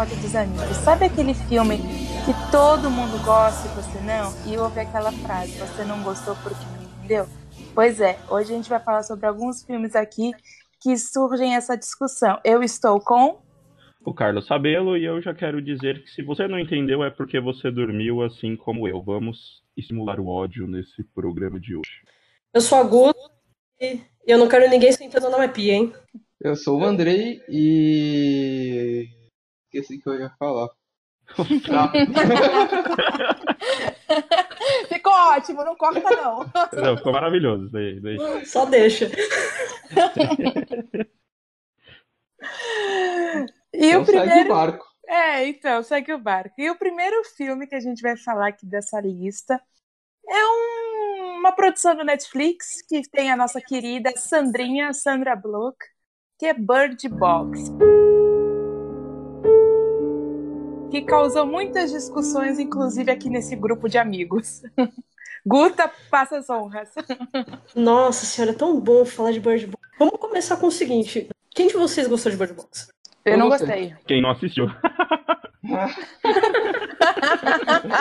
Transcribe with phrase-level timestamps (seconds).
[0.00, 0.76] roda dos amigos.
[0.78, 4.32] Sabe aquele filme que todo mundo gosta e você não?
[4.50, 7.26] E ouve aquela frase, você não gostou porque não entendeu?
[7.74, 10.32] Pois é, hoje a gente vai falar sobre alguns filmes aqui
[10.80, 12.40] que surgem essa discussão.
[12.42, 13.42] Eu estou com
[14.02, 17.38] o Carlos Sabelo e eu já quero dizer que se você não entendeu é porque
[17.38, 19.02] você dormiu assim como eu.
[19.02, 22.00] Vamos estimular o ódio nesse programa de hoje.
[22.54, 23.20] Eu sou a Guto
[23.78, 25.92] e eu não quero ninguém sentando na minha pia, hein?
[26.40, 29.19] Eu sou o Andrei e.
[29.72, 30.68] Esqueci que eu ia falar.
[34.88, 36.40] ficou ótimo, não corta não.
[36.72, 37.70] Não, ficou maravilhoso.
[37.70, 38.44] Daí, daí.
[38.44, 39.08] Só deixa.
[43.72, 44.32] e então o primeiro.
[44.32, 44.84] Segue o barco.
[45.06, 46.56] É, então, segue o barco.
[46.58, 49.62] E o primeiro filme que a gente vai falar aqui dessa lista
[50.28, 55.78] é um, uma produção do Netflix que tem a nossa querida Sandrinha, Sandra Block,
[56.38, 57.70] que é Bird Box.
[60.90, 64.62] Que causou muitas discussões, inclusive aqui nesse grupo de amigos.
[65.46, 66.90] Guta, passa as honras.
[67.74, 69.80] Nossa senhora, é tão bom falar de Bird Box.
[69.98, 72.88] Vamos começar com o seguinte: quem de vocês gostou de Bird Box?
[73.24, 73.94] Eu não gostei.
[74.06, 74.66] Quem não assistiu?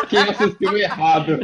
[0.10, 1.40] Quem assistiu errado.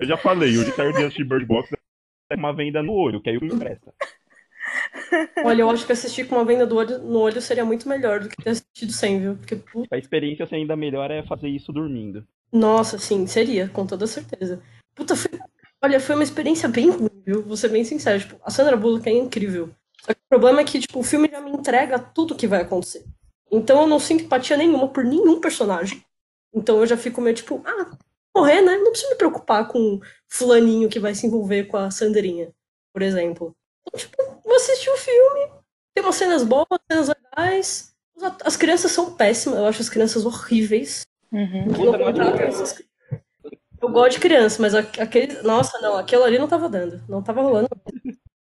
[0.00, 1.70] Eu já falei, o Ricardo de assistir Bird Box
[2.30, 3.92] é uma venda no olho, que aí me presta.
[5.44, 8.20] Olha, eu acho que assistir com uma venda do olho, no olho seria muito melhor
[8.20, 9.36] do que ter assistido sem, viu?
[9.36, 12.26] Porque, A experiência ser ainda melhor é fazer isso dormindo.
[12.52, 14.60] Nossa, sim, seria, com toda certeza.
[14.94, 15.30] Puta, foi...
[15.82, 17.42] Olha, foi uma experiência bem ruim, viu?
[17.42, 18.18] Vou ser bem sincero.
[18.18, 19.70] Tipo, a Sandra Bullock é incrível.
[20.00, 22.46] Só que o problema é que, tipo, o filme já me entrega tudo o que
[22.46, 23.04] vai acontecer.
[23.50, 26.02] Então eu não sinto empatia nenhuma por nenhum personagem.
[26.52, 27.96] Então eu já fico meio tipo, ah,
[28.36, 28.76] morrer, né?
[28.76, 32.52] Não preciso me preocupar com fulaninho que vai se envolver com a Sandrinha,
[32.92, 33.56] por exemplo.
[33.88, 35.50] Então, tipo, vou assistir o um filme,
[35.94, 37.92] tem umas cenas boas, cenas legais.
[38.44, 41.06] As crianças são péssimas, eu acho as crianças horríveis.
[41.32, 41.66] Uhum.
[43.80, 45.40] Eu gosto de criança, mas aquele.
[45.42, 47.02] Nossa, não, aquilo ali não tava dando.
[47.08, 47.68] Não tava rolando.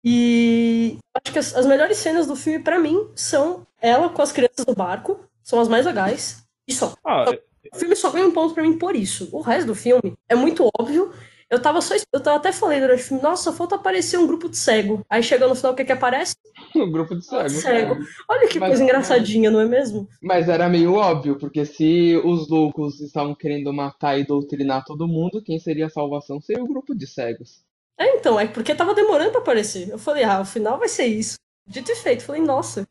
[0.04, 4.30] E acho que as, as melhores cenas do filme, para mim, são ela com as
[4.30, 5.28] crianças no barco.
[5.42, 6.44] São as mais legais.
[6.68, 6.94] E só.
[7.04, 7.24] Ah,
[7.72, 9.28] o filme só ganha um ponto para mim por isso.
[9.32, 11.12] O resto do filme é muito óbvio.
[11.50, 11.94] Eu tava só.
[12.12, 15.04] Eu tava até falei durante o filme, nossa, só falta aparecer um grupo de cego.
[15.08, 16.34] Aí chega no final, o que que aparece?
[16.74, 17.48] Um grupo de cego.
[17.50, 17.96] cego.
[18.28, 20.08] Olha que mas, coisa engraçadinha, não é mesmo?
[20.20, 25.42] Mas era meio óbvio, porque se os loucos estavam querendo matar e doutrinar todo mundo,
[25.42, 27.64] quem seria a salvação seria o grupo de cegos.
[27.98, 29.88] É, então, é porque tava demorando pra aparecer.
[29.88, 31.36] Eu falei, ah, o final vai ser isso.
[31.66, 32.24] Dito e feito.
[32.24, 32.86] Falei, nossa.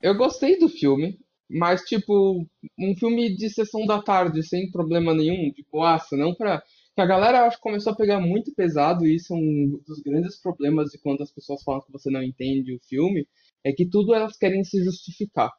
[0.00, 2.46] Eu gostei do filme, mas, tipo,
[2.78, 6.62] um filme de sessão da tarde, sem problema nenhum, de boaça, não pra.
[6.98, 10.00] Que a galera acho que começou a pegar muito pesado, e isso é um dos
[10.00, 13.24] grandes problemas de quando as pessoas falam que você não entende o filme,
[13.62, 15.52] é que tudo elas querem se justificar.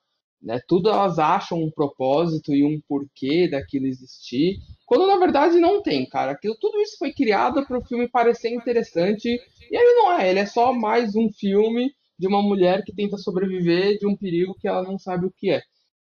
[0.44, 0.60] Né?
[0.68, 6.06] Tudo elas acham um propósito e um porquê daquilo existir, quando na verdade não tem,
[6.10, 6.34] cara.
[6.34, 10.40] Aquilo, tudo isso foi criado para o filme parecer interessante, e ele não é, ele
[10.40, 11.90] é só mais um filme
[12.20, 15.52] de uma mulher que tenta sobreviver de um perigo que ela não sabe o que
[15.52, 15.62] é.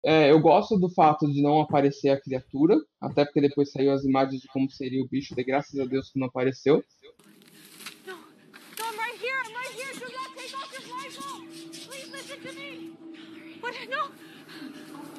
[0.05, 0.31] É.
[0.31, 4.41] eu gosto do fato de não aparecer a criatura, até porque depois saiu as imagens
[4.41, 6.85] de como seria o bicho, de graças a Deus que não apareceu.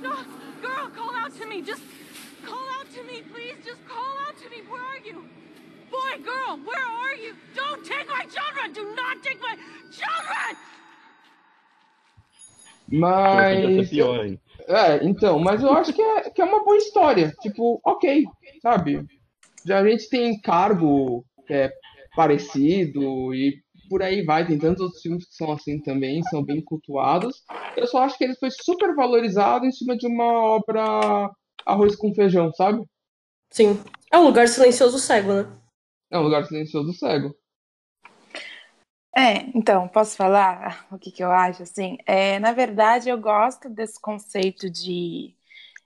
[0.01, 0.15] No,
[0.61, 1.61] girl, call out to me.
[1.61, 1.83] Just
[2.45, 3.55] call out to me, please.
[3.65, 4.61] Just call out to me.
[4.69, 5.27] Where are you?
[5.91, 7.35] Boy, girl, where are you?
[7.53, 8.71] Don't take my children.
[8.71, 9.57] Do not take my
[9.91, 10.55] children.
[12.91, 14.48] Mas.
[14.69, 17.33] É, então, mas eu acho que é, que é uma boa história.
[17.41, 18.23] Tipo, ok,
[18.61, 19.03] sabe?
[19.65, 21.73] Já a gente tem cargo que é
[22.15, 24.45] parecido e por aí vai.
[24.45, 27.41] Tem tantos outros filmes que são assim também, são bem cultuados.
[27.75, 31.31] Eu só acho que ele foi super valorizado em cima de uma obra
[31.65, 32.83] arroz com feijão, sabe?
[33.49, 33.79] Sim.
[34.11, 35.51] É um lugar silencioso cego, né?
[36.11, 37.35] É um lugar silencioso cego.
[39.15, 41.63] É, então, posso falar o que, que eu acho?
[41.63, 45.35] Assim, é, na verdade, eu gosto desse conceito de.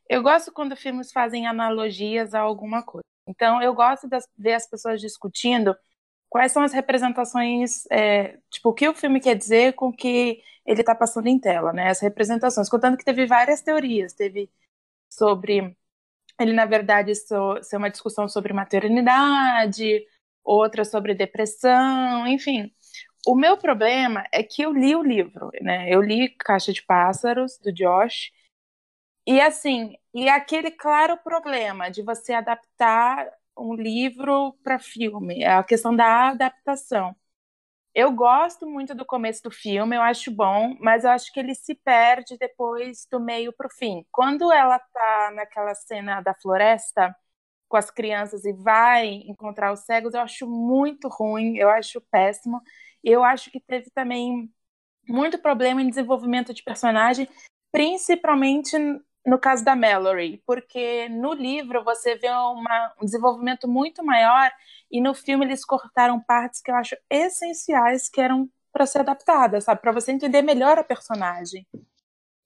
[0.10, 3.04] Eu gosto quando filmes fazem analogias a alguma coisa.
[3.28, 5.76] Então, eu gosto de ver as pessoas discutindo
[6.30, 10.42] quais são as representações, é, tipo, o que o filme quer dizer com o que
[10.66, 11.90] ele está passando em tela, né?
[11.90, 14.52] As representações, contando que teve várias teorias, teve
[15.10, 15.76] sobre
[16.40, 20.06] ele, na verdade, ser uma discussão sobre maternidade,
[20.44, 22.72] outra sobre depressão, enfim.
[23.26, 25.90] O meu problema é que eu li o livro, né?
[25.90, 28.32] Eu li Caixa de Pássaros, do Josh,
[29.28, 35.64] e assim, e aquele claro problema de você adaptar um livro para filme, é a
[35.64, 37.16] questão da adaptação.
[37.96, 41.56] Eu gosto muito do começo do filme, eu acho bom, mas eu acho que ele
[41.56, 44.06] se perde depois do meio pro fim.
[44.12, 47.16] Quando ela tá naquela cena da floresta
[47.68, 52.62] com as crianças e vai encontrar os cegos, eu acho muito ruim, eu acho péssimo.
[53.04, 54.52] Eu acho que teve também
[55.08, 57.28] muito problema em desenvolvimento de personagem,
[57.72, 58.78] principalmente
[59.26, 64.52] no caso da Mallory, porque no livro você vê uma, um desenvolvimento muito maior
[64.92, 69.66] e no filme eles cortaram partes que eu acho essenciais que eram para ser adaptadas,
[69.66, 71.66] sabe, para você entender melhor a personagem.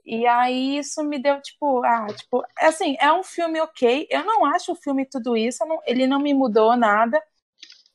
[0.05, 4.07] E aí isso me deu tipo, ah, tipo, é assim, é um filme ok.
[4.09, 7.21] Eu não acho o filme tudo isso, não, ele não me mudou nada,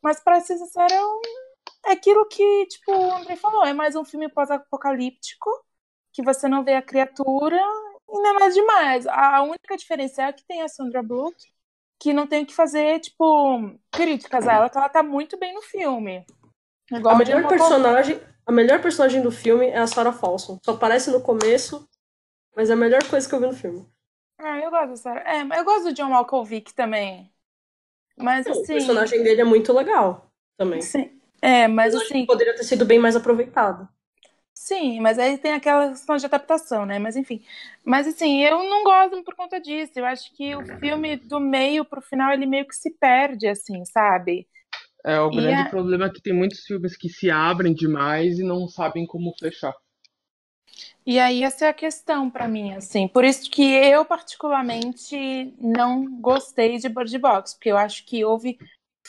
[0.02, 0.94] mas para ser sincero,
[1.84, 5.50] é aquilo que, tipo, o André falou, é mais um filme pós-apocalíptico,
[6.12, 7.60] que você não vê a criatura
[8.08, 9.06] e não é mais demais.
[9.06, 11.36] A única diferença é que tem a Sandra Bullock,
[11.98, 15.54] que não tem o que fazer, tipo, críticas a ela, que ela tá muito bem
[15.54, 16.24] no filme.
[16.90, 20.58] Igual a melhor personagem, a melhor personagem do filme é a Sarah Paulson.
[20.64, 21.88] Só aparece no começo,
[22.54, 23.86] mas é a melhor coisa que eu vi no filme.
[24.38, 25.22] Ah, eu gosto da Sarah.
[25.24, 27.32] É, eu gosto do John Malkovich também.
[28.16, 28.62] Mas Não, assim.
[28.62, 30.82] O personagem dele é muito legal também.
[30.82, 31.21] Sim.
[31.42, 32.26] É, mas assim.
[32.26, 33.88] Poderia ter sido bem mais aproveitado.
[34.54, 36.98] Sim, mas aí tem aquela questão de adaptação, né?
[36.98, 37.44] Mas enfim.
[37.84, 39.92] Mas assim, eu não gosto por conta disso.
[39.96, 43.84] Eu acho que o filme do meio pro final ele meio que se perde, assim,
[43.86, 44.46] sabe?
[45.04, 48.38] É, o E grande a- problema é que tem muitos filmes que se abrem demais
[48.40, 49.72] e não sabem como fechar.
[51.04, 53.08] E aí essa é a questão pra mim, assim.
[53.08, 58.58] Por isso que eu particularmente não gostei de Bird Box, porque eu acho que houve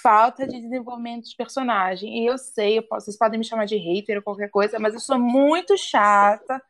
[0.03, 2.21] falta de desenvolvimento de personagem.
[2.21, 4.94] E eu sei, eu posso- vocês podem me chamar de hater ou qualquer coisa, mas
[4.94, 6.61] eu sou muito chata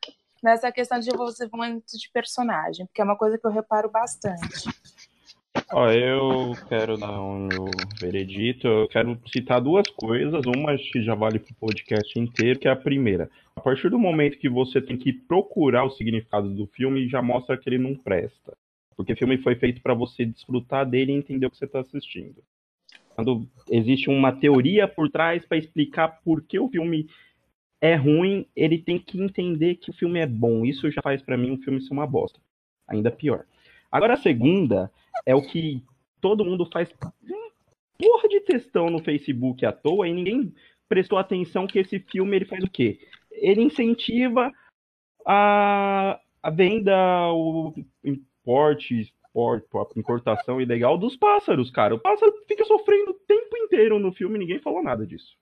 [0.44, 4.69] nessa questão de desenvolvimento de personagem, porque é uma coisa que eu reparo bastante.
[5.71, 7.47] Ó, eu quero dar um
[8.00, 8.68] veredito.
[8.68, 10.44] Eu quero citar duas coisas.
[10.45, 13.30] Uma que já vale pro podcast inteiro, que é a primeira.
[13.56, 17.57] A partir do momento que você tem que procurar o significado do filme, já mostra
[17.57, 18.56] que ele não presta.
[18.95, 21.80] Porque o filme foi feito para você desfrutar dele e entender o que você está
[21.80, 22.44] assistindo.
[23.15, 27.07] Quando existe uma teoria por trás para explicar por que o filme
[27.80, 30.65] é ruim, ele tem que entender que o filme é bom.
[30.65, 32.39] Isso já faz para mim um filme ser uma bosta.
[32.88, 33.45] Ainda pior.
[33.92, 34.92] Agora a segunda
[35.25, 35.83] é o que
[36.19, 36.89] todo mundo faz
[37.98, 40.54] porra de textão no Facebook à toa e ninguém
[40.89, 43.00] prestou atenção que esse filme ele faz o quê?
[43.31, 44.51] Ele incentiva
[45.25, 46.95] a, a venda,
[47.31, 47.74] o
[48.04, 51.95] importe, export, a importação ilegal dos pássaros, cara.
[51.95, 55.35] O pássaro fica sofrendo o tempo inteiro no filme e ninguém falou nada disso.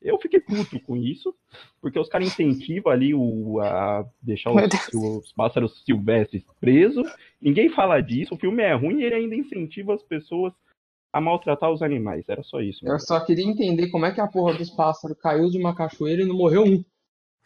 [0.00, 1.34] Eu fiquei puto com isso,
[1.80, 7.06] porque os caras incentivam ali o, a deixar os, os pássaros silvestres presos.
[7.40, 10.52] Ninguém fala disso, o filme é ruim e ele ainda incentiva as pessoas
[11.12, 12.28] a maltratar os animais.
[12.28, 12.86] Era só isso.
[12.86, 16.22] Eu só queria entender como é que a porra dos pássaros caiu de uma cachoeira
[16.22, 16.84] e não morreu um.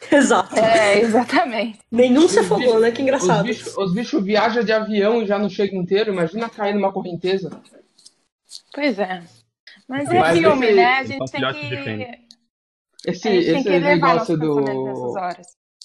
[0.11, 0.59] Exato.
[0.59, 1.79] É, exatamente.
[1.91, 2.91] Nenhum se afogou, né?
[2.91, 3.45] Que Os engraçado.
[3.45, 6.13] bichos os bichos viajam de avião e já não chega inteiro.
[6.13, 7.51] Imagina cair numa correnteza.
[8.75, 9.23] Pois é.
[9.89, 10.85] Mas Mas é filme, esse- né?
[10.85, 12.23] A esse gente tem que.
[13.05, 14.65] Esse, esse que negócio do,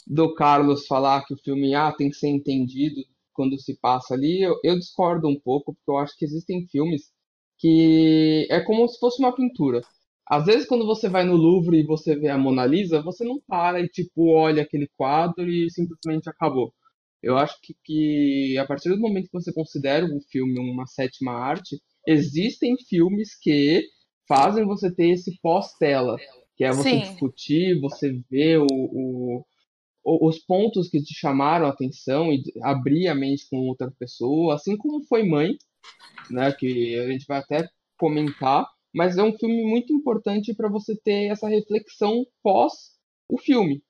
[0.05, 3.01] do Carlos falar que o filme ah, tem que ser entendido
[3.33, 7.11] quando se passa ali, eu, eu discordo um pouco, porque eu acho que existem filmes
[7.57, 9.81] que é como se fosse uma pintura.
[10.29, 13.39] Às vezes, quando você vai no Louvre e você vê a Mona Lisa, você não
[13.47, 16.73] para e, tipo, olha aquele quadro e simplesmente acabou.
[17.23, 21.31] Eu acho que, que a partir do momento que você considera o filme uma sétima
[21.31, 23.83] arte, existem filmes que
[24.27, 26.17] fazem você ter esse pós-tela,
[26.55, 26.99] que é você Sim.
[26.99, 33.15] discutir, você ver o, o- os pontos que te chamaram a atenção e abrir a
[33.15, 35.57] mente com outra pessoa, assim como foi Mãe,
[36.29, 37.67] né, que a gente vai até
[37.97, 38.65] comentar,
[38.97, 42.97] mas é um filme muito importante para você ter essa reflexão pós
[43.29, 43.83] o filme.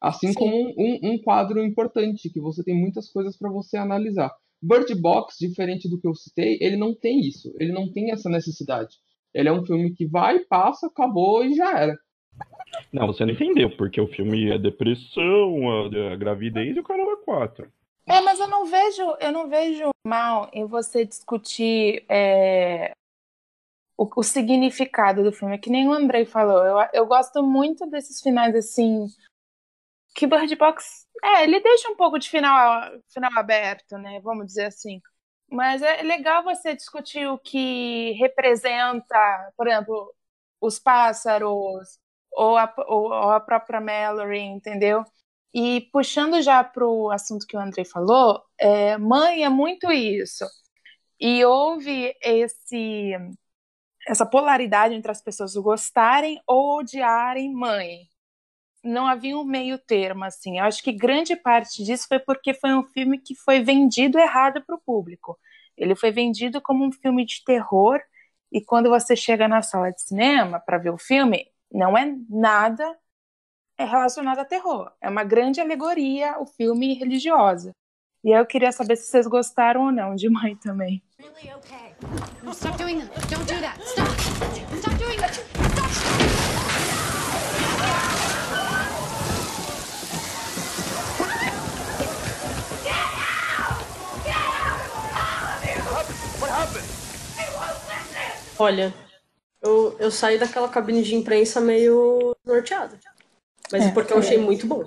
[0.00, 0.34] Assim Sim.
[0.34, 4.28] como um, um quadro importante, que você tem muitas coisas para você analisar.
[4.60, 8.28] Bird Box, diferente do que eu citei, ele não tem isso, ele não tem essa
[8.28, 8.96] necessidade.
[9.32, 11.96] Ele é um filme que vai, passa, acabou e já era.
[12.92, 17.12] Não, você não entendeu, porque o filme é depressão, a, a gravidez e o caramba
[17.12, 17.72] é quatro.
[18.04, 22.90] É, mas eu não vejo, eu não vejo mal em você discutir é,
[24.00, 26.64] o, o significado do filme, que nem o Andrei falou.
[26.64, 29.06] Eu, eu gosto muito desses finais assim.
[30.14, 31.06] Que Bird Box.
[31.22, 34.18] É, ele deixa um pouco de final, final aberto, né?
[34.20, 35.02] Vamos dizer assim.
[35.50, 40.14] Mas é legal você discutir o que representa, por exemplo,
[40.60, 41.98] os pássaros
[42.32, 45.04] ou a, ou a própria Mallory, entendeu?
[45.52, 50.46] E puxando já para o assunto que o Andrei falou, é, mãe é muito isso.
[51.20, 53.14] E houve esse
[54.08, 58.08] essa polaridade entre as pessoas gostarem ou odiarem mãe.
[58.82, 60.58] Não havia um meio termo, assim.
[60.58, 64.62] Eu acho que grande parte disso foi porque foi um filme que foi vendido errado
[64.64, 65.38] para o público.
[65.76, 68.00] Ele foi vendido como um filme de terror,
[68.52, 72.98] e quando você chega na sala de cinema para ver o filme, não é nada
[73.78, 74.92] relacionado a terror.
[75.00, 77.72] É uma grande alegoria, o filme religiosa.
[78.22, 81.02] E eu queria saber se vocês gostaram ou não de mãe também.
[81.18, 81.94] Really okay.
[82.42, 83.28] No, stop doing that.
[83.28, 83.80] Don't do that.
[83.82, 84.10] Stop.
[84.76, 85.32] Stop doing that.
[85.32, 85.90] Stop.
[98.58, 98.92] Olha,
[99.62, 102.98] eu, eu saí daquela cabine de imprensa meio norteada.
[103.72, 104.84] Mas é porque eu achei muito bom.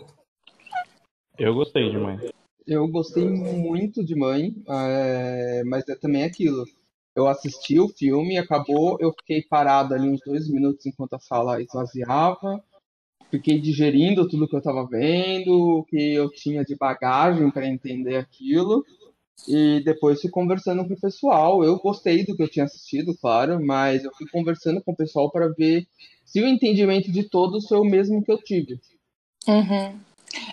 [1.39, 2.19] Eu gostei de mãe.
[2.67, 6.65] Eu gostei muito de Mãe, é, mas é também aquilo.
[7.15, 11.61] Eu assisti o filme, acabou, eu fiquei parado ali uns dois minutos enquanto a sala
[11.61, 12.63] esvaziava.
[13.29, 18.15] Fiquei digerindo tudo que eu estava vendo, o que eu tinha de bagagem para entender
[18.15, 18.85] aquilo.
[19.47, 21.63] E depois fui conversando com o pessoal.
[21.63, 25.31] Eu gostei do que eu tinha assistido, claro, mas eu fui conversando com o pessoal
[25.31, 25.85] para ver
[26.25, 28.79] se o entendimento de todos foi o mesmo que eu tive.
[29.47, 29.99] Uhum.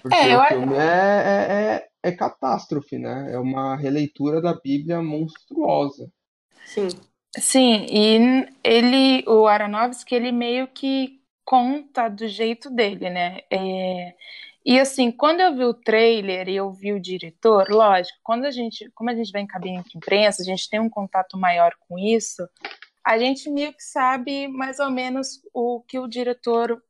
[0.02, 3.32] Porque É, eu o filme é, é, é, é catástrofe, né?
[3.32, 6.10] É uma releitura da Bíblia monstruosa.
[6.64, 6.88] Sim.
[7.38, 13.40] Sim, e ele, o Aronofsky, ele meio que conta do jeito dele, né?
[13.50, 14.14] É,
[14.64, 18.50] e assim, quando eu vi o trailer e eu vi o diretor, lógico, quando a
[18.50, 21.72] gente, como a gente vai em cabine de imprensa, a gente tem um contato maior
[21.88, 22.48] com isso,
[23.04, 26.82] a gente meio que sabe mais ou menos o que o diretor,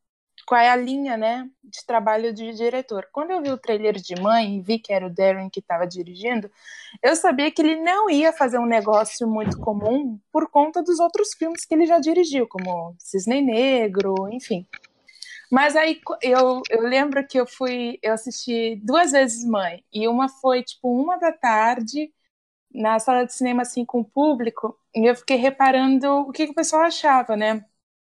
[0.47, 3.09] qual é a linha, né, de trabalho do diretor.
[3.13, 5.87] Quando eu vi o trailer de Mãe e vi que era o Darren que estava
[5.87, 6.51] dirigindo,
[7.03, 11.35] eu sabia que ele não ia fazer um negócio muito comum por conta dos outros
[11.35, 14.67] filmes que ele já dirigiu, como Cisne Negro, enfim.
[15.51, 20.29] Mas aí eu, eu lembro que eu fui, eu assisti duas vezes Mãe, e uma
[20.29, 22.13] foi tipo uma da tarde
[22.73, 26.53] na sala de cinema assim com o público, e eu fiquei reparando o que, que
[26.53, 27.65] o pessoal achava, né?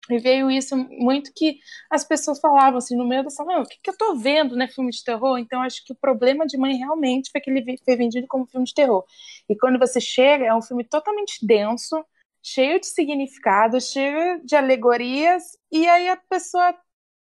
[0.10, 3.66] E veio isso muito que as pessoas falavam assim no meio da sala, "Não, o
[3.66, 5.38] que, que eu tô vendo, né, filme de terror?
[5.38, 8.66] Então acho que o problema de Mãe realmente foi que ele foi vendido como filme
[8.66, 9.06] de terror.
[9.50, 12.04] E quando você chega, é um filme totalmente denso,
[12.44, 16.76] cheio de significados, cheio de alegorias, e aí a pessoa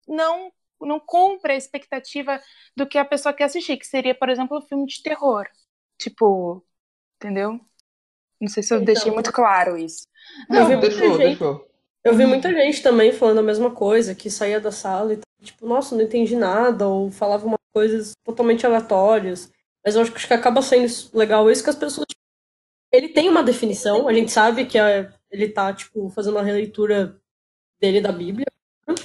[0.08, 2.42] não não cumpre a expectativa
[2.76, 5.48] do que a pessoa quer assistir, que seria, por exemplo, um filme de terror.
[5.98, 6.62] Tipo,
[7.16, 7.58] entendeu?
[8.42, 8.86] Não sei se eu Então.
[8.94, 10.06] deixei muito claro isso.
[10.50, 11.73] Não, deixou, deixou.
[12.04, 15.66] Eu vi muita gente também falando a mesma coisa, que saía da sala e tipo,
[15.66, 19.50] nossa, não entendi nada, ou falava umas coisas totalmente aleatórias.
[19.86, 22.06] Mas eu acho que acaba sendo legal isso que as pessoas.
[22.08, 22.22] tipo,
[22.92, 27.20] Ele tem uma definição, a gente sabe que é- ele tá, tipo, fazendo uma releitura
[27.82, 28.46] dele da Bíblia.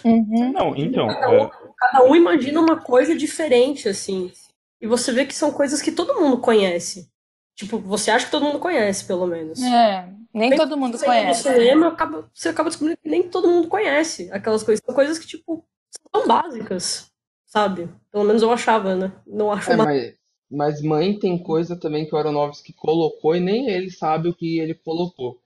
[0.05, 0.53] Uhum.
[0.53, 4.31] Não, então, Cada é, um, cada um imagina uma coisa diferente, assim.
[4.81, 7.09] E você vê que são coisas que todo mundo conhece.
[7.57, 9.61] Tipo, você acha que todo mundo conhece, pelo menos.
[9.63, 11.43] É, nem todo mundo vai no conhece.
[11.43, 14.83] cinema, acaba- você acaba descobrindo que nem todo mundo conhece aquelas coisas.
[14.85, 17.11] São coisas que, tipo, são tão básicas,
[17.47, 17.89] sabe?
[18.13, 19.13] Pelo menos eu achava, né?
[19.27, 19.85] Não acho É, uma.
[19.85, 20.15] mas,
[20.51, 24.59] mas Mãe tem coisa também que o Aronofsky colocou e nem ele sabe o que
[24.59, 25.39] ele colocou.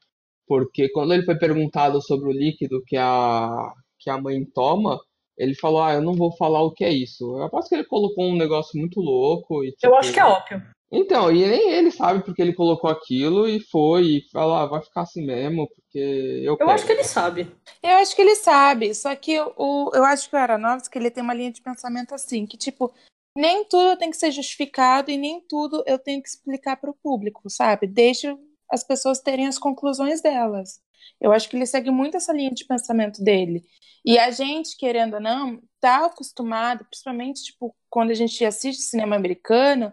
[0.47, 5.01] Porque quando ele foi perguntado sobre o líquido que a, que a mãe toma,
[5.39, 7.37] ele falou, ah, eu não vou falar o que é isso.
[7.39, 9.95] Eu aposto que ele colocou um negócio muito louco e, Eu tipo...
[9.95, 10.63] acho que é óbvio.
[10.93, 14.83] Então, e nem ele sabe porque ele colocou aquilo e foi, e falou, ah, vai
[14.83, 15.99] ficar assim mesmo, porque
[16.45, 16.71] eu Eu quero.
[16.71, 17.51] acho que ele sabe.
[17.83, 21.23] Eu acho que ele sabe, só que o, eu acho que o Aronofsky ele tem
[21.25, 22.93] uma linha de pensamento assim, que tipo,
[23.37, 26.95] nem tudo tem que ser justificado e nem tudo eu tenho que explicar para o
[27.03, 27.87] público, sabe?
[27.87, 28.37] Deixa
[28.71, 30.81] as pessoas terem as conclusões delas.
[31.21, 33.63] Eu acho que ele segue muito essa linha de pensamento dele.
[34.05, 39.17] E a gente, querendo ou não, tá acostumado, principalmente tipo, quando a gente assiste cinema
[39.17, 39.93] americano,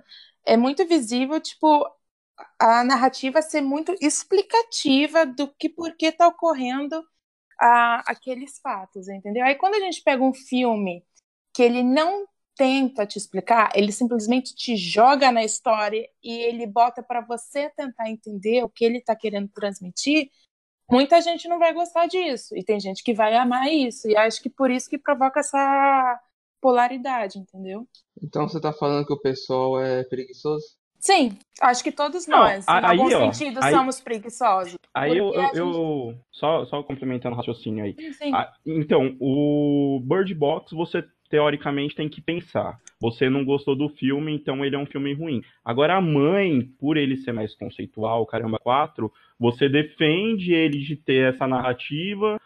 [0.50, 1.86] é muito visível, tipo,
[2.60, 7.04] a narrativa ser muito explicativa do que por que tá ocorrendo
[7.60, 9.46] a, aqueles fatos, entendeu?
[9.46, 11.06] Aí quando a gente pega um filme
[11.54, 17.04] que ele não tenta te explicar, ele simplesmente te joga na história e ele bota
[17.04, 20.30] para você tentar entender o que ele tá querendo transmitir,
[20.90, 24.42] muita gente não vai gostar disso e tem gente que vai amar isso e acho
[24.42, 26.20] que por isso que provoca essa
[26.62, 27.88] polaridade, entendeu?
[28.22, 30.66] Então você tá falando que o pessoal é preguiçoso?
[31.00, 34.76] Sim, acho que todos Não, nós, em aí, algum ó, sentido, aí- somos preguiçosos.
[34.94, 37.96] aí eu, eu, gente- eu- só, só complementando o raciocínio aí.
[37.98, 38.34] Sim, sim.
[38.34, 42.78] Ah, então, o Bird Box, você teoricamente tem que pensar.
[43.00, 45.42] Você não gostou do filme, então ele é um filme ruim.
[45.64, 51.34] Agora a mãe, por ele ser mais conceitual, caramba, 4, você defende ele de ter
[51.34, 52.42] essa narrativa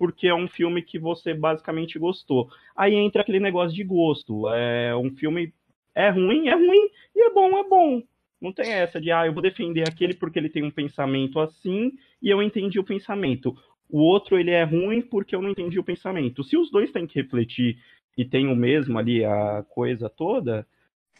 [0.00, 2.48] porque é um filme que você basicamente gostou.
[2.74, 4.48] Aí entra aquele negócio de gosto.
[4.48, 5.52] É um filme
[5.94, 8.02] é ruim, é ruim, e é bom, é bom.
[8.40, 11.92] Não tem essa de, ah, eu vou defender aquele porque ele tem um pensamento assim
[12.22, 13.54] e eu entendi o pensamento.
[13.90, 16.42] O outro, ele é ruim porque eu não entendi o pensamento.
[16.44, 17.76] Se os dois têm que refletir
[18.16, 20.66] e tem o mesmo ali, a coisa toda,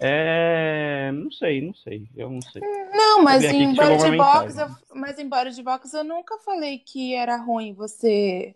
[0.00, 1.12] é.
[1.12, 2.08] Não sei, não sei.
[2.16, 2.62] Eu não sei.
[2.94, 7.37] Não, mas em uma Box, eu, mas em Bird Box eu nunca falei que era
[7.37, 8.54] ruim você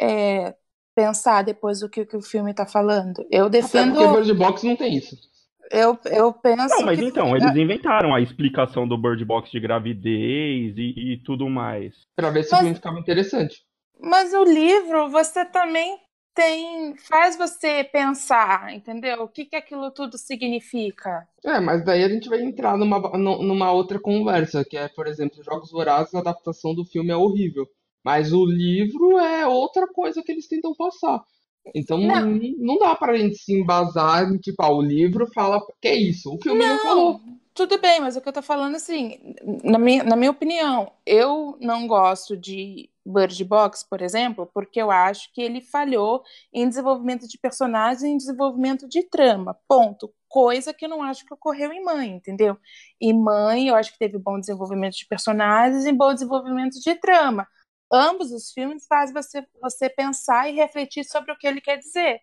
[0.00, 0.54] é,
[0.94, 3.24] pensar depois do que, que o filme tá falando.
[3.30, 5.16] Eu Até defendo, porque Bird Box não tem isso.
[5.70, 9.60] eu, eu penso Não, mas que então, eles inventaram a explicação do Bird Box de
[9.60, 11.94] gravidez e, e tudo mais.
[12.16, 13.62] Pra ver se Mas- o filme ficava interessante.
[14.02, 15.98] Mas o livro, você também
[16.34, 19.24] tem, faz você pensar, entendeu?
[19.24, 21.26] O que que aquilo tudo significa?
[21.44, 25.06] É, mas daí a gente vai entrar numa, nu- numa outra conversa, que é, por
[25.06, 27.66] exemplo, Jogos Vorazes, a adaptação do filme é horrível.
[28.04, 31.22] Mas o livro é outra coisa que eles tentam passar.
[31.74, 32.26] Então Não.
[32.26, 35.94] não, não dá pra gente se embasar em, tipo, ah, o livro fala que é
[35.94, 36.34] isso.
[36.34, 37.20] O filme não, falou.
[37.54, 39.18] Tudo bem, mas o que eu tô falando assim,
[39.62, 44.90] na minha, na minha opinião, eu não gosto de Bird Box, por exemplo, porque eu
[44.90, 49.56] acho que ele falhou em desenvolvimento de personagens e em desenvolvimento de trama.
[49.68, 50.10] Ponto.
[50.28, 52.56] Coisa que eu não acho que ocorreu em Mãe, entendeu?
[53.00, 57.46] E Mãe, eu acho que teve bom desenvolvimento de personagens e bom desenvolvimento de trama.
[57.92, 62.20] Ambos os filmes fazem você, você pensar e refletir sobre o que ele quer dizer.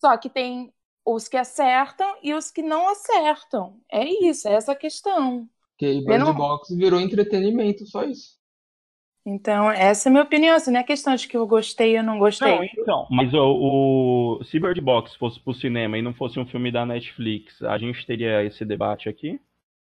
[0.00, 0.72] Só que tem
[1.04, 3.80] os que acertam e os que não acertam.
[3.90, 5.48] É isso, é essa a questão.
[5.70, 8.36] Porque Bird não- Box virou entretenimento, só isso.
[9.24, 10.56] Então, essa é a minha opinião.
[10.56, 12.48] Assim, não é questão de que eu gostei ou não gostei.
[12.56, 13.06] Não, então.
[13.10, 16.86] Mas o, o se Bird Box fosse pro cinema e não fosse um filme da
[16.86, 19.38] Netflix, a gente teria esse debate aqui?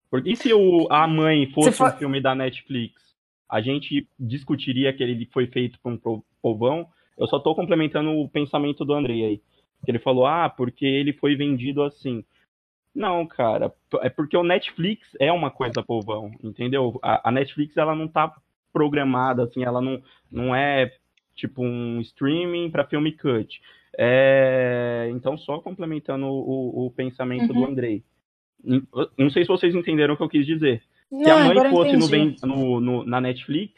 [0.09, 3.10] Porque e se o, a mãe fosse for- um filme da Netflix,
[3.51, 6.87] a gente discutiria que ele foi feito por um povão?
[7.17, 9.41] Eu só tô complementando o pensamento do Andrei aí.
[9.83, 12.23] Que ele falou, ah, porque ele foi vendido assim.
[12.93, 16.99] Não, cara, é porque o Netflix é uma coisa povão, entendeu?
[17.01, 18.33] A, a Netflix, ela não tá
[18.73, 20.91] programada, assim, ela não, não é
[21.35, 23.61] tipo um streaming para filme cut.
[23.97, 27.67] É, então, só complementando o, o pensamento do Uhum.
[27.67, 28.03] Andrei.
[28.63, 28.83] N-
[29.17, 30.81] Não sei se vocês entenderam o que eu quis dizer.
[31.11, 33.73] Não, Se a mãe fosse no, no- no- na Netflix,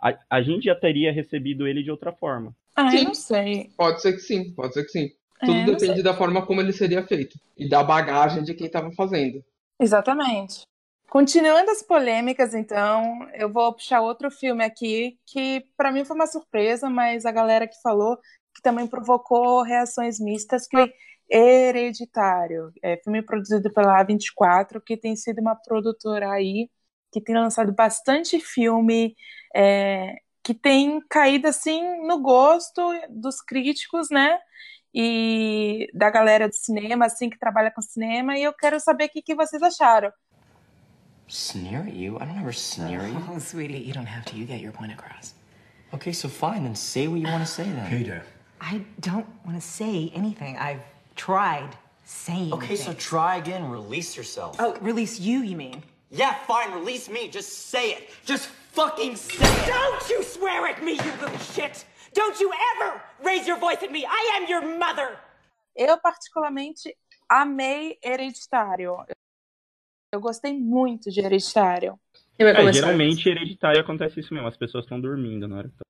[0.00, 2.54] a, a gente já teria recebido ele de outra forma.
[2.74, 2.98] Ah, Sim.
[2.98, 3.70] eu não sei.
[3.76, 5.10] Pode ser que sim, pode ser que sim.
[5.42, 6.02] É, Tudo não depende sei.
[6.02, 7.38] da forma como ele seria feito.
[7.56, 9.42] E da bagagem de quem tava fazendo.
[9.80, 10.62] Exatamente.
[11.08, 16.26] Continuando as polêmicas, então, eu vou puxar outro filme aqui que para mim foi uma
[16.26, 18.16] surpresa, mas a galera que falou
[18.54, 20.92] que também provocou reações mistas, que foi
[21.30, 22.72] Hereditário.
[22.82, 26.68] É filme produzido pela A24, que tem sido uma produtora aí
[27.16, 29.16] que tem lançado bastante filme,
[29.54, 34.38] é, que tem caído assim no gosto dos críticos, né?
[34.94, 39.08] E da galera do cinema, assim, que trabalha com cinema, e eu quero saber o
[39.08, 40.12] que, que vocês acharam.
[41.26, 42.16] Sneer at you?
[42.16, 43.34] I don't ever sneer at you.
[43.34, 44.36] Oh, sweetie, you don't have to.
[44.36, 45.34] You get your point across.
[45.94, 47.88] Okay, so fine, then say what you want to say then.
[47.88, 48.22] Peter.
[48.60, 50.58] I don't want to say anything.
[50.58, 51.70] I've tried
[52.04, 53.02] saying Okay, so things.
[53.02, 54.56] try again, release yourself.
[54.58, 55.82] Oh, release you, you mean?
[56.10, 57.28] Yeah, fine, release me.
[57.28, 58.10] Just say it.
[58.24, 59.66] Just fucking say it.
[59.66, 61.84] Don't you swear at me, you little shit!
[62.14, 64.06] Don't you ever raise your voice at me!
[64.06, 65.18] I am your mother!
[65.74, 66.96] Eu, particularmente,
[67.28, 68.96] amei Hereditário.
[70.12, 71.98] Eu gostei muito de Hereditário.
[72.38, 75.86] É, geralmente, hereditário acontece isso mesmo, as pessoas estão dormindo na hora que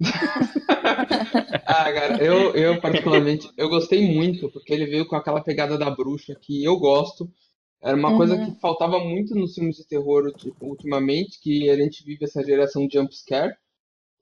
[1.66, 5.90] Ah, cara, eu, eu particularmente, eu gostei muito, porque ele veio com aquela pegada da
[5.90, 7.30] bruxa que eu gosto.
[7.82, 8.44] Era uma coisa Uhum.
[8.54, 13.14] que faltava muito nos filmes de terror ultimamente, que a gente vive essa geração jump
[13.16, 13.54] scare,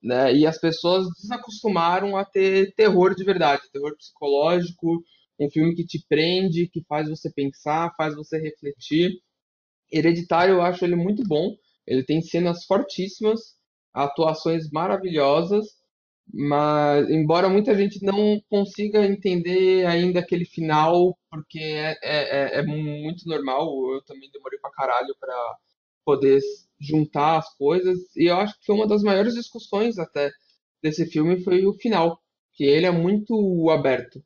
[0.02, 0.34] né?
[0.34, 5.02] E as pessoas desacostumaram a ter terror de verdade, terror psicológico,
[5.40, 9.12] um filme que te prende, que faz você pensar, faz você refletir.
[9.92, 11.54] Hereditário, eu acho ele muito bom.
[11.86, 13.56] Ele tem cenas fortíssimas,
[13.94, 15.66] atuações maravilhosas,
[16.32, 22.62] mas embora muita gente não consiga entender ainda aquele final, porque é, é, é- é
[22.62, 25.56] muito normal, eu também demorei pra caralho pra
[26.04, 26.40] poder
[26.80, 30.30] juntar as coisas, e eu acho que foi uma das maiores discussões até
[30.82, 32.20] desse filme foi o final,
[32.54, 34.22] que ele é muito aberto.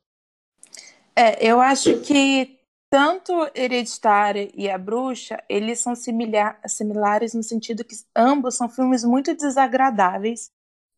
[1.14, 2.58] É, eu acho que
[2.90, 9.02] tanto Hereditário e A Bruxa, eles são similar- similares no sentido que ambos são filmes
[9.04, 10.50] muito desagradáveis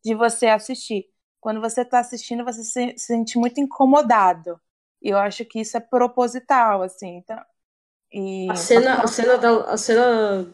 [0.05, 1.09] de você assistir.
[1.41, 4.61] Quando você está assistindo, você se se sente muito incomodado.
[5.01, 7.17] E eu acho que isso é proposital, assim.
[7.17, 7.39] Então,
[8.11, 8.49] e...
[8.49, 10.47] A cena, a cena, da, a cena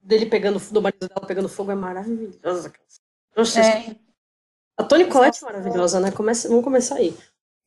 [0.00, 2.72] dele pegando, do marido dela pegando fogo é maravilhosa.
[3.36, 3.94] Nossa, É.
[4.76, 6.10] a Toni Collette é maravilhosa, né?
[6.10, 7.14] Comece, vamos começar aí.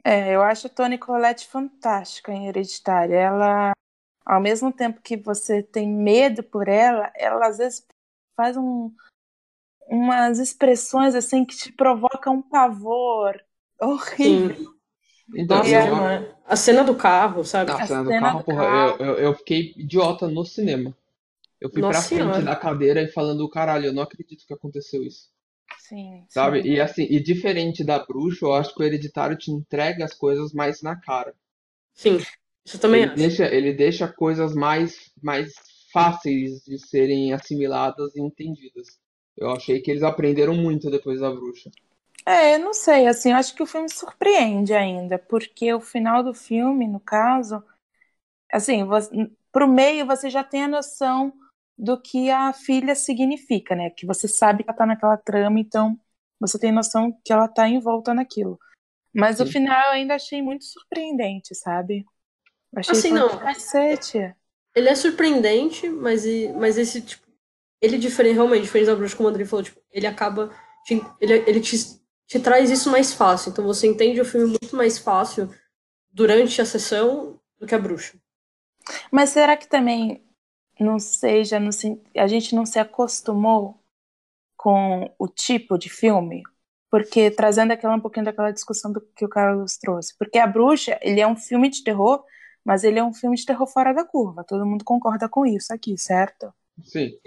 [0.04, 3.16] É, eu acho a Toni Collette fantástica em Hereditária.
[3.16, 3.74] Ela,
[4.26, 7.86] ao mesmo tempo que você tem medo por ela, ela às vezes
[8.36, 8.92] faz um,
[9.92, 13.42] umas expressões assim que te provocam um pavor
[13.82, 14.58] horrível.
[15.36, 17.72] Então, Nossa, E a- a cena do carro, sabe?
[17.74, 18.70] A cena do cena carro, do porra, carro.
[18.70, 20.96] Eu, eu, eu fiquei idiota no cinema.
[21.62, 22.44] Eu fui Nossa pra frente Senhora.
[22.44, 25.30] da cadeira e falando, caralho, eu não acredito que aconteceu isso.
[25.76, 26.62] Sim, Sabe?
[26.62, 26.68] sim.
[26.68, 30.52] E assim, e diferente da bruxa, eu acho que o hereditário te entrega as coisas
[30.54, 31.36] mais na cara.
[31.94, 32.26] Sim,
[32.66, 33.32] isso eu também Ele acho.
[33.32, 35.52] deixa, ele deixa coisas mais, mais
[35.92, 39.00] fáceis de serem assimiladas e entendidas.
[39.38, 41.72] Eu achei que eles aprenderam muito depois da bruxa.
[42.26, 46.24] É, eu não sei, assim, eu acho que o filme surpreende ainda, porque o final
[46.24, 47.64] do filme, no caso,
[48.52, 49.10] assim, você,
[49.52, 51.34] pro meio você já tem a noção
[51.78, 53.90] do que a filha significa, né?
[53.90, 56.00] Que você sabe que ela tá naquela trama, então
[56.40, 58.60] você tem noção que ela tá envolta naquilo.
[59.14, 59.54] Mas o Sim.
[59.54, 62.06] final eu ainda achei muito surpreendente, sabe?
[62.76, 63.30] Achei Assim, não.
[63.40, 64.34] cacete.
[64.76, 66.24] Ele é surpreendente, mas,
[66.56, 67.28] mas esse, tipo,
[67.82, 70.52] ele diferente, realmente, diferente da bruxa, como o André falou, tipo, ele acaba,
[70.86, 71.76] te- ele, ele te,
[72.28, 75.50] te traz isso mais fácil, então você entende o filme muito mais fácil
[76.12, 78.18] durante a sessão do que a bruxa.
[79.12, 80.24] Mas será que também
[80.80, 83.80] não seja, no sen- a gente não se acostumou
[84.58, 86.44] com o tipo de filme?
[86.92, 90.16] Porque trazendo aquela um pouquinho daquela discussão do que o Carlos trouxe.
[90.18, 92.24] Porque A Bruxa, ele é um filme de terror,
[92.66, 94.44] mas ele é um filme de terror fora da curva.
[94.46, 96.54] Todo mundo concorda com isso aqui, certo?
[96.84, 97.20] Sim.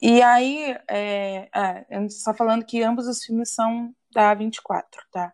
[0.00, 1.48] E aí, é,
[1.90, 5.32] eu só falando que ambos os filmes são da 24, tá?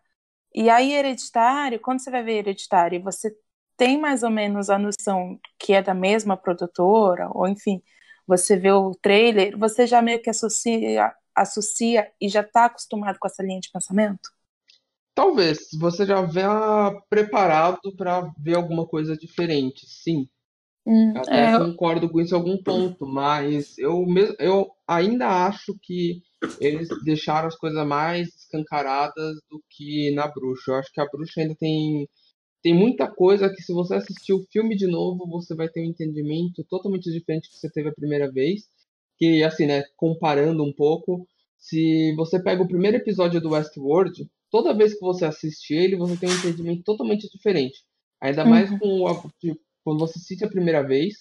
[0.53, 3.35] E aí, Hereditário, quando você vai ver Hereditário você
[3.77, 7.81] tem mais ou menos a noção que é da mesma produtora, ou enfim,
[8.25, 13.27] você vê o trailer, você já meio que associa, associa e já tá acostumado com
[13.27, 14.29] essa linha de pensamento?
[15.13, 20.27] Talvez você já venha preparado para ver alguma coisa diferente, sim.
[20.85, 25.75] Hum, Até é, concordo com isso em algum ponto, mas eu, mes- eu ainda acho
[25.81, 26.21] que
[26.59, 30.71] eles deixaram as coisas mais escancaradas do que na bruxa.
[30.71, 32.07] Eu acho que a bruxa ainda tem,
[32.61, 35.89] tem muita coisa que, se você assistir o filme de novo, você vai ter um
[35.89, 38.63] entendimento totalmente diferente do que você teve a primeira vez.
[39.17, 44.73] Que, assim, né, comparando um pouco, se você pega o primeiro episódio do Westworld, toda
[44.75, 47.83] vez que você assiste ele, você tem um entendimento totalmente diferente.
[48.21, 48.79] Ainda mais Uhum.
[48.79, 51.15] com a- tipo, quando você assiste a primeira vez,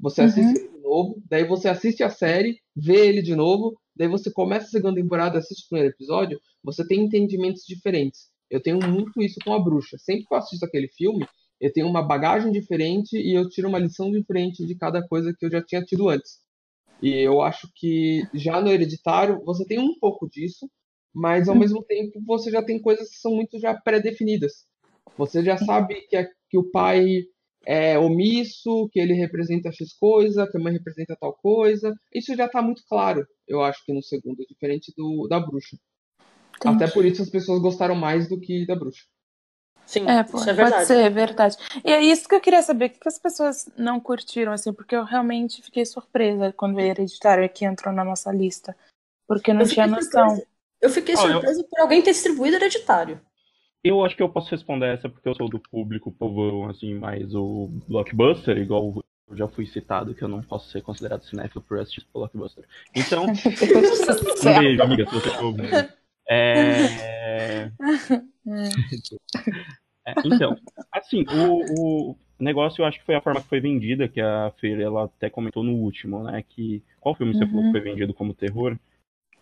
[0.00, 0.24] você Uhum.
[0.24, 4.66] assiste de novo, daí você assiste a série, vê ele de novo, daí você começa
[4.66, 8.30] a segunda temporada, assiste o primeiro episódio, você tem entendimentos diferentes.
[8.50, 9.98] Eu tenho muito isso com a bruxa.
[9.98, 11.26] Sempre que eu assisto aquele filme,
[11.60, 15.46] eu tenho uma bagagem diferente e eu tiro uma lição diferente de cada coisa que
[15.46, 16.40] eu já tinha tido antes.
[17.00, 20.70] E eu acho que já no Hereditário você tem um pouco disso,
[21.14, 24.66] mas ao mesmo tempo você já tem coisas que são muito já pré-definidas.
[25.16, 27.24] Você já sabe que, a- que o pai
[27.64, 31.94] é omisso, que ele representa X coisa, que a mãe representa tal coisa.
[32.14, 35.76] Isso já tá muito claro, eu acho que no segundo, diferente do da bruxa.
[36.56, 36.74] entendi.
[36.76, 39.04] Até por isso as pessoas gostaram mais do que da bruxa.
[39.86, 40.86] Sim, É, pô, isso é pode verdade.
[40.86, 41.56] ser, é verdade.
[41.84, 44.72] E é isso que eu queria saber, o que que as pessoas não curtiram, assim,
[44.72, 48.76] porque eu realmente fiquei surpresa quando veio Hereditário aqui entrou na nossa lista,
[49.26, 50.28] porque não Eu tinha fiquei noção.
[50.28, 50.50] surpresa.
[50.80, 53.20] Eu fiquei Ó, eu- surpresa por alguém ter distribuído hereditário.
[53.82, 57.34] Eu acho que eu posso responder essa porque eu sou do público povão, assim, mais
[57.34, 61.78] o blockbuster, igual eu já fui citado, que eu não posso ser considerado cinéfilo por
[61.78, 62.64] assistir blockbuster.
[62.94, 65.54] Então, um beijo, amiga, se você for.
[66.28, 67.70] É...
[70.06, 70.56] É, Então,
[70.92, 74.52] assim, o, o negócio eu acho que foi a forma que foi vendida, que a
[74.58, 76.44] Feira ela até comentou no último, né?
[76.48, 78.76] Que qual filme você falou que foi vendido como terror?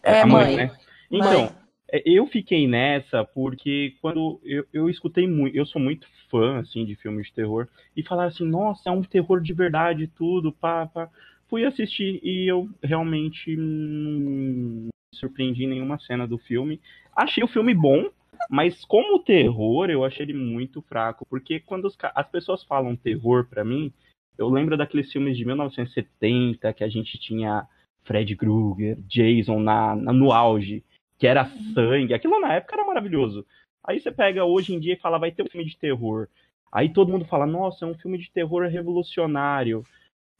[0.02, 0.44] É, a Mãe.
[0.44, 0.66] mãe, né?
[1.10, 1.20] Mãe.
[1.20, 1.67] Então,
[2.04, 6.94] eu fiquei nessa porque quando eu, eu escutei muito, eu sou muito fã assim de
[6.96, 11.08] filmes de terror e falaram assim, nossa, é um terror de verdade tudo, pá, pá.
[11.48, 16.78] Fui assistir e eu realmente me surpreendi em nenhuma cena do filme.
[17.16, 18.10] Achei o filme bom,
[18.50, 23.46] mas como terror, eu achei ele muito fraco, porque quando os as pessoas falam terror
[23.48, 23.90] pra mim,
[24.36, 27.66] eu lembro daqueles filmes de 1970 que a gente tinha
[28.04, 30.84] Fred Krueger, Jason na, na- no auge,
[31.18, 32.14] que era sangue.
[32.14, 33.44] Aquilo na época era maravilhoso.
[33.84, 36.28] Aí você pega hoje em dia e fala, vai ter um filme de terror.
[36.70, 39.84] Aí todo mundo fala, nossa, é um filme de terror revolucionário.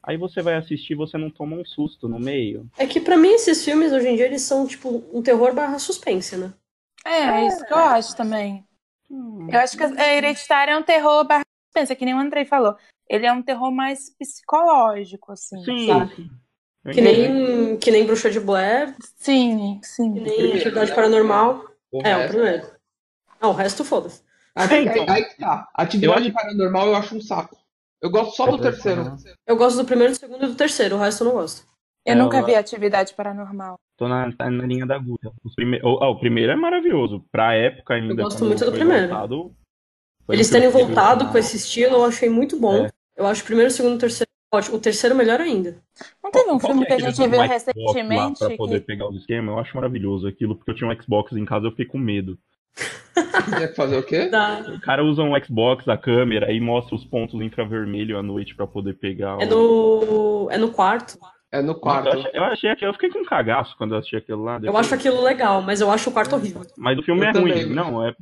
[0.01, 2.69] Aí você vai assistir e você não toma um susto no meio.
[2.77, 5.77] É que pra mim esses filmes hoje em dia eles são tipo um terror barra
[5.77, 6.53] suspense, né?
[7.05, 8.63] É, é isso que eu acho também.
[9.09, 12.75] Eu acho que é, Hereditário é um terror barra pensa que nem o Andrei falou.
[13.07, 16.31] Ele é um terror mais psicológico, assim, Sim, sabe?
[16.93, 20.13] Que nem, que nem Bruxa de Blair, Sim, sim.
[20.13, 21.65] que nem Atividade Paranormal.
[21.91, 22.67] O É, o resto- primeiro.
[23.41, 24.21] Não, o resto foda-se.
[24.55, 25.05] Aí, então.
[25.09, 25.67] aí que tá.
[25.73, 27.57] Atividade Eu paranormal eu acho um saco.
[28.01, 29.15] Eu gosto só do terceiro.
[29.47, 31.67] Eu gosto do primeiro, do segundo e do terceiro, o resto eu não gosto.
[32.05, 33.77] Eu É, nunca eu- vi atividade paranormal.
[33.97, 35.31] Tô na, tá na linha da agulha.
[35.43, 35.79] Os prime...
[35.83, 37.23] o, ah, o primeiro é maravilhoso.
[37.31, 38.13] Pra época ainda.
[38.13, 39.09] Eu gosto muito do primeiro.
[40.25, 42.85] foi Eles terem voltado com esse estilo, eu achei muito bom.
[42.85, 42.89] É.
[43.17, 44.77] Eu acho o primeiro, o segundo e o terceiro ótimo.
[44.77, 45.77] O terceiro melhor ainda.
[46.23, 49.07] Não teve um filme que a é aquele gente viu recentemente Pra poder que pegar
[49.09, 51.85] os esquemas, eu acho maravilhoso aquilo, porque eu tinha um Xbox em casa eu fiquei
[51.85, 52.37] com medo.
[53.49, 54.29] Tinha que fazer o quê?
[54.75, 58.65] O cara usa um Xbox, a câmera, e mostra os pontos infravermelho à noite pra
[58.67, 60.51] poder pegar É o- no.
[60.51, 61.17] É no quarto.
[61.51, 62.07] É no quarto.
[62.07, 64.55] Eu achei, eu achei aquilo, eu fiquei com um cagaço quando eu assisti aquilo lá.
[64.55, 64.85] Eu depois.
[64.85, 66.61] acho aquilo legal, mas eu acho o quarto horrível.
[66.77, 67.51] Mas o filme Eu é ruim.
[67.51, 67.65] também.
[67.65, 68.13] Não, é.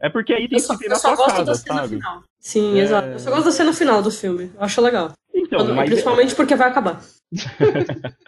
[0.00, 1.54] É porque aí tem Eu só, que ter eu na só sua gosto da casa,
[1.54, 1.88] cena sabe?
[1.96, 2.22] final.
[2.40, 2.82] Sim, É.
[2.82, 3.08] exato.
[3.08, 4.50] Eu só gosto da cena final do filme.
[4.54, 5.12] Eu acho legal.
[5.44, 7.00] Então, Quando- mas Principalmente porque vai acabar.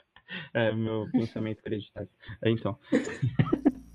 [0.54, 2.08] é meu pensamento hereditário.
[2.42, 2.78] É, então.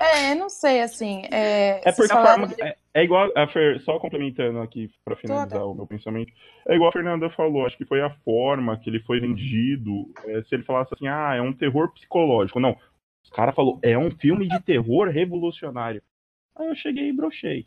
[0.00, 1.22] É, não sei, assim.
[1.28, 2.46] É, É porque a forma.
[2.46, 6.32] de- É, é igual a Fer, só complementando aqui pra finalizar o meu pensamento.
[6.68, 10.08] É igual a Fernanda falou, acho que foi a forma que ele foi vendido.
[10.24, 12.60] é, se ele falasse assim, ah, é um terror psicológico.
[12.60, 12.76] Não.
[13.24, 16.00] Os caras falou, é um filme de terror revolucionário.
[16.54, 17.66] Aí eu cheguei e brochei.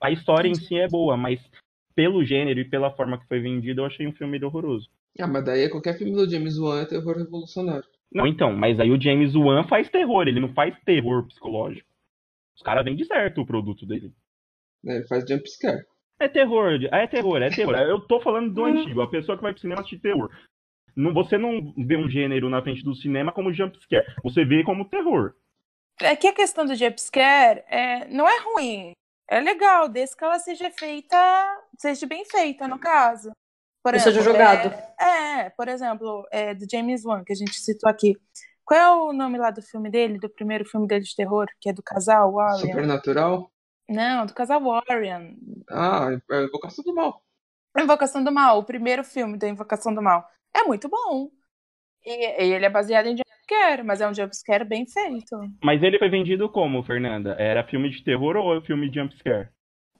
[0.00, 1.40] A história em si é boa, mas
[1.96, 4.88] pelo gênero e pela forma que foi vendido, eu achei um filme horroroso.
[5.18, 7.88] Ah, mas daí qualquer filme do James Wan é terror revolucionário.
[8.12, 11.88] Não, então, mas aí o James Wan faz terror, ele não faz terror psicológico.
[12.54, 14.12] Os caras vendem certo o produto dele.
[14.84, 14.96] Né?
[14.96, 15.84] Ele faz jump scare.
[16.20, 17.74] É terror, é terror, é terror.
[17.76, 20.30] Eu tô falando do antigo, a pessoa que vai pro cinema assistir terror.
[20.94, 24.88] Não, você não vê um gênero na frente do cinema como jumpscare, você vê como
[24.88, 25.34] terror.
[26.00, 28.92] É que a questão do jumpscare é, não é ruim.
[29.28, 31.16] É legal, desde que ela seja feita,
[31.78, 33.32] seja bem feita, no caso.
[33.82, 34.72] Por Ou seja jogado.
[35.00, 38.16] É, é, por exemplo, é, do James Wan, que a gente citou aqui.
[38.64, 41.68] Qual é o nome lá do filme dele, do primeiro filme dele de terror, que
[41.68, 42.68] é do casal Warren?
[42.68, 43.50] Supernatural?
[43.88, 45.36] Não, do casal Warren.
[45.70, 47.22] Ah, é Invocação do Mal.
[47.78, 50.28] Invocação do Mal, o primeiro filme da Invocação do Mal.
[50.52, 51.30] É muito bom.
[52.04, 53.14] E, e ele é baseado em
[53.46, 55.36] jumpscare, mas é um jumpscare bem feito.
[55.62, 57.36] Mas ele foi vendido como, Fernanda?
[57.38, 59.48] Era filme de terror ou filme de jumpscare?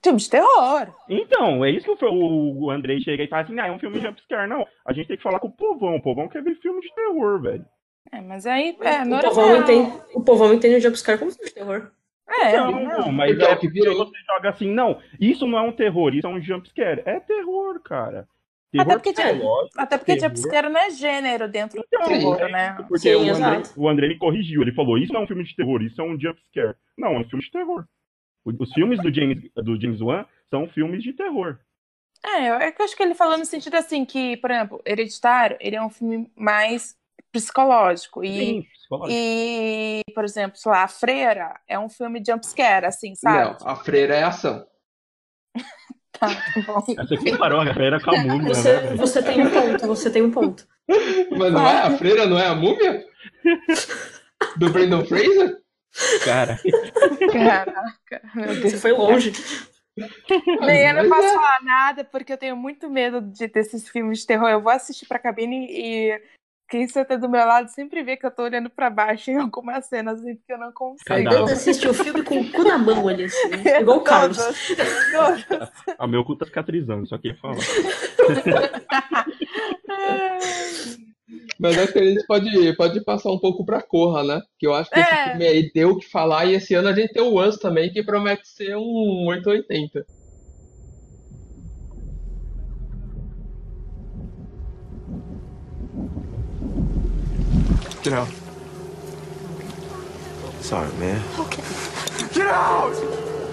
[0.03, 0.89] Filme de terror.
[1.09, 3.99] Então, é isso que o, o Andrei chega e fala assim, ah, é um filme
[3.99, 4.49] de jumpscare.
[4.49, 5.97] Não, a gente tem que falar com o povão.
[5.97, 7.65] O povão quer ver filme de terror, velho.
[8.13, 9.35] É, mas aí é o, normal.
[9.35, 11.91] povão entende, o povão entende o jumpscare como filme de terror.
[12.29, 13.13] É, Não, não.
[13.13, 16.27] mas é é o que você joga assim, não, isso não é um terror, isso
[16.27, 17.03] é um jumpscare.
[17.05, 18.29] É terror, cara.
[18.77, 20.29] Terror Até porque, psicológico, até porque terror.
[20.29, 22.75] jumpscare não é gênero dentro do Então, terror, é né?
[22.89, 25.45] Porque Sim, o, André, o André ele corrigiu, ele falou, isso não é um filme
[25.45, 26.75] de terror, isso é um jumpscare.
[26.97, 27.85] Não, é um filme de terror.
[28.45, 31.59] Os filmes do James, do James Wan são filmes de terror.
[32.25, 34.83] É, eu- é que eu acho que ele falou no sentido assim que, por exemplo,
[34.85, 36.97] Hereditário, ele é um filme mais
[37.33, 38.25] psicológico.
[38.25, 39.21] E, Sim, psicológico.
[39.21, 43.57] e por exemplo, sei lá, A Freira é um filme jumpscare, assim, sabe?
[43.61, 44.67] Não, a freira é ação.
[46.19, 46.29] Tá,
[46.67, 46.85] bom.
[46.99, 48.97] Essa aqui parou, a era com a múmia, né, Você, velho?
[48.97, 50.67] você tem um ponto, você tem um ponto.
[51.37, 51.83] Mas não é?
[51.83, 53.05] A freira não é a múmia?
[54.57, 55.59] Do Brandon Fraser?
[56.25, 56.59] Cara,
[57.33, 58.83] Caraca, meu Você Deus.
[58.83, 59.33] foi longe.
[60.61, 61.35] Nem eu não posso é.
[61.35, 64.49] falar nada porque eu tenho muito medo de desses filmes de terror.
[64.51, 66.21] Eu vou assistir pra cabine e
[66.69, 69.87] quem senta do meu lado sempre vê que eu tô olhando pra baixo em algumas
[69.87, 71.05] cenas assim, porque eu não consigo.
[71.07, 71.45] Cada um.
[71.45, 73.51] assistir o filme com o cu na mão ali, assim.
[73.81, 74.37] Igual o Carlos.
[74.39, 75.71] Todos.
[75.99, 77.57] a meu cu tá cicatrizando, só queria falar.
[81.59, 84.43] Mas acho que a gente pode, pode passar um pouco pra Corra, né?
[84.59, 85.29] Que eu acho que esse É.
[85.31, 86.45] filme aí deu o que falar.
[86.45, 90.05] E esse ano a gente tem o Once também, que promete ser um 880.
[98.07, 98.29] Get out.
[100.61, 101.21] Sorry, man.
[101.41, 101.63] Okay.
[102.33, 102.95] Get out!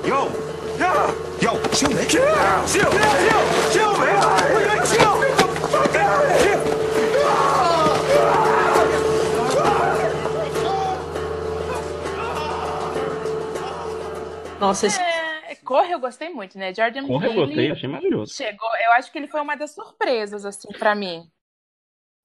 [0.05, 0.29] Yo!
[0.77, 1.09] Yeah!
[1.41, 2.07] Yo, chill, man.
[2.07, 2.67] Get out!
[2.69, 2.91] Chill!
[2.91, 3.71] Chill!
[3.73, 4.21] Chill, man!
[4.53, 5.21] We gotta chill!
[5.21, 7.63] Get the fuck out of here!
[14.59, 15.01] Nossa, esse...
[15.01, 16.73] É, Corre eu gostei muito, né?
[16.73, 18.33] Jordan Corre, eu Peele gostei, achei maravilhoso.
[18.35, 18.69] chegou.
[18.85, 21.27] Eu acho que ele foi uma das surpresas assim pra mim,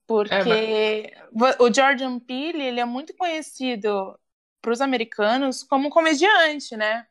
[0.08, 1.12] porque
[1.60, 4.18] o Jordan Peele ele é muito conhecido
[4.60, 7.06] para os americanos como um comediante, né?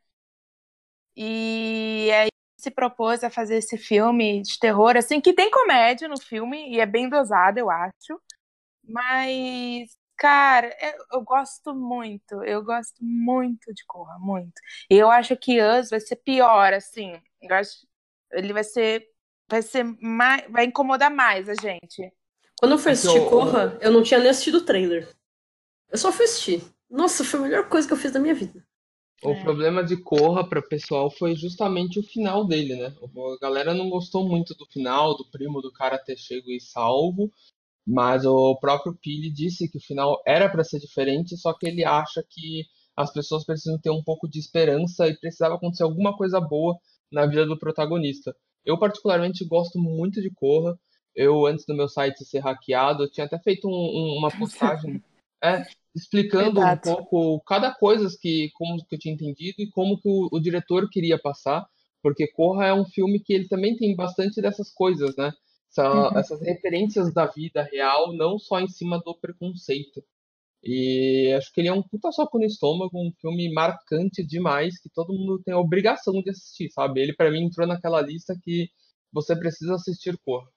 [1.15, 2.29] E aí
[2.60, 6.79] se propôs a fazer esse filme de terror, assim, que tem comédia no filme e
[6.79, 8.21] é bem dosado, eu acho.
[8.83, 14.53] Mas Cara, eu, eu gosto muito, eu gosto muito de Corra, muito.
[14.89, 17.13] E eu acho que Us vai ser pior, assim.
[17.41, 17.88] Eu acho,
[18.31, 19.07] ele vai ser,
[19.47, 22.12] vai ser mais, vai incomodar mais a gente.
[22.59, 25.07] Quando eu fui assistir Então, Corra, eu não tinha nem assistido o trailer.
[25.91, 26.63] Eu só fui assistir.
[26.89, 28.65] Nossa, foi a melhor coisa que eu fiz da minha vida.
[29.23, 29.43] O É.
[29.43, 32.93] problema de Corra para o pessoal foi justamente o final dele, né?
[33.01, 37.31] A galera não gostou muito do final, do primo do cara ter chego e salvo,
[37.85, 41.83] mas o próprio Pili disse que o final era para ser diferente, só que ele
[41.83, 42.65] acha que
[42.95, 46.77] as pessoas precisam ter um pouco de esperança e precisava acontecer alguma coisa boa
[47.11, 48.35] na vida do protagonista.
[48.65, 50.77] Eu particularmente gosto muito de Corra.
[51.17, 55.01] Eu antes do meu site ser hackeado, eu tinha até feito um- um- uma postagem
[55.43, 56.82] é, explicando um Exato.
[56.84, 60.88] pouco cada coisa que, como que eu tinha entendido e como que o, o diretor
[60.89, 61.67] queria passar,
[62.03, 65.34] porque Corra é um filme que ele também tem bastante dessas coisas, né?
[65.71, 66.17] Essa- Uhum.
[66.19, 70.03] Essas referências da vida real, não só em cima do preconceito.
[70.63, 74.89] E acho que ele é um puta soco no estômago, um filme marcante demais, que
[74.89, 77.01] todo mundo tem a obrigação de assistir, sabe?
[77.01, 78.69] Ele pra mim entrou naquela lista que
[79.12, 80.47] você precisa assistir Corra.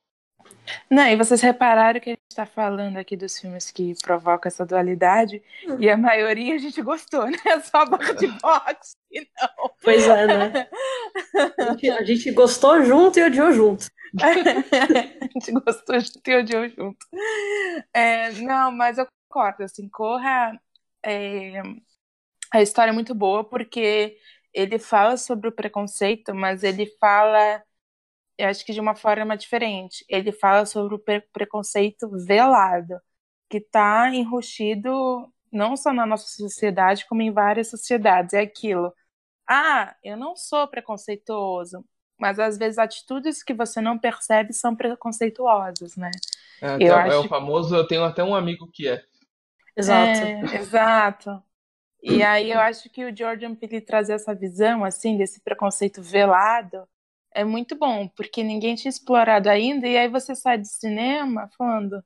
[0.88, 4.64] Não, e vocês repararam que a gente está falando aqui dos filmes que provocam essa
[4.64, 5.42] dualidade,
[5.78, 7.36] e a maioria a gente gostou, né?
[7.64, 9.70] Só a boca de boxe, e não.
[9.82, 10.68] Pois é, né?
[11.58, 13.86] A gente, a gente gostou junto e odiou junto.
[14.20, 17.06] a gente gostou junto e odiou junto.
[17.92, 20.60] É, não, mas eu concordo, assim, Corra,
[21.04, 21.62] é,
[22.52, 24.16] a história é muito boa porque
[24.52, 27.62] ele fala sobre o preconceito, mas ele fala,
[28.40, 30.04] eu acho que de uma forma diferente.
[30.08, 33.00] Ele fala sobre o pre- preconceito velado,
[33.48, 38.34] que está enrustido não só na nossa sociedade, como em várias sociedades.
[38.34, 38.92] É aquilo.
[39.48, 41.84] Ah, eu não sou preconceituoso,
[42.18, 46.10] mas às vezes atitudes que você não percebe são preconceituosas, né?
[46.62, 49.02] É, Eu é acho o famoso, eu tenho até um amigo que é.
[49.76, 50.20] Exato.
[50.20, 51.42] É, exato.
[52.02, 56.88] E aí eu acho que o Jordan Peele trazer essa visão, assim, desse preconceito velado,
[57.32, 62.02] é muito bom, porque ninguém tinha explorado ainda, e aí você sai do cinema falando,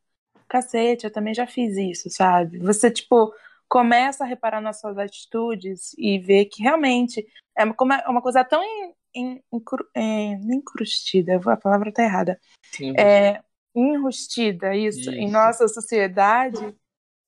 [0.49, 2.59] cacete, eu também já fiz isso, sabe?
[2.59, 3.33] Você, tipo,
[3.69, 8.45] começa a reparar nas suas atitudes e ver que realmente é uma, é uma coisa
[8.45, 10.01] tão in, in, incru- é,
[10.35, 12.39] encrustida, a palavra tá errada,
[12.73, 13.43] Sim, é,
[13.75, 15.33] enrustida, isso, em Isso.
[15.33, 16.75] nossa sociedade,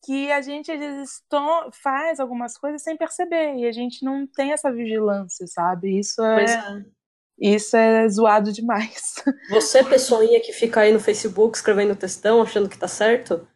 [0.04, 1.24] que a gente às vezes
[1.72, 5.98] faz algumas coisas sem perceber e a gente não tem essa vigilância, sabe?
[5.98, 6.95] Isso Pois é, é.
[7.38, 9.14] Isso é zoado demais.
[9.50, 13.46] Você, pessoinha que fica aí no Facebook escrevendo textão, achando que tá certo,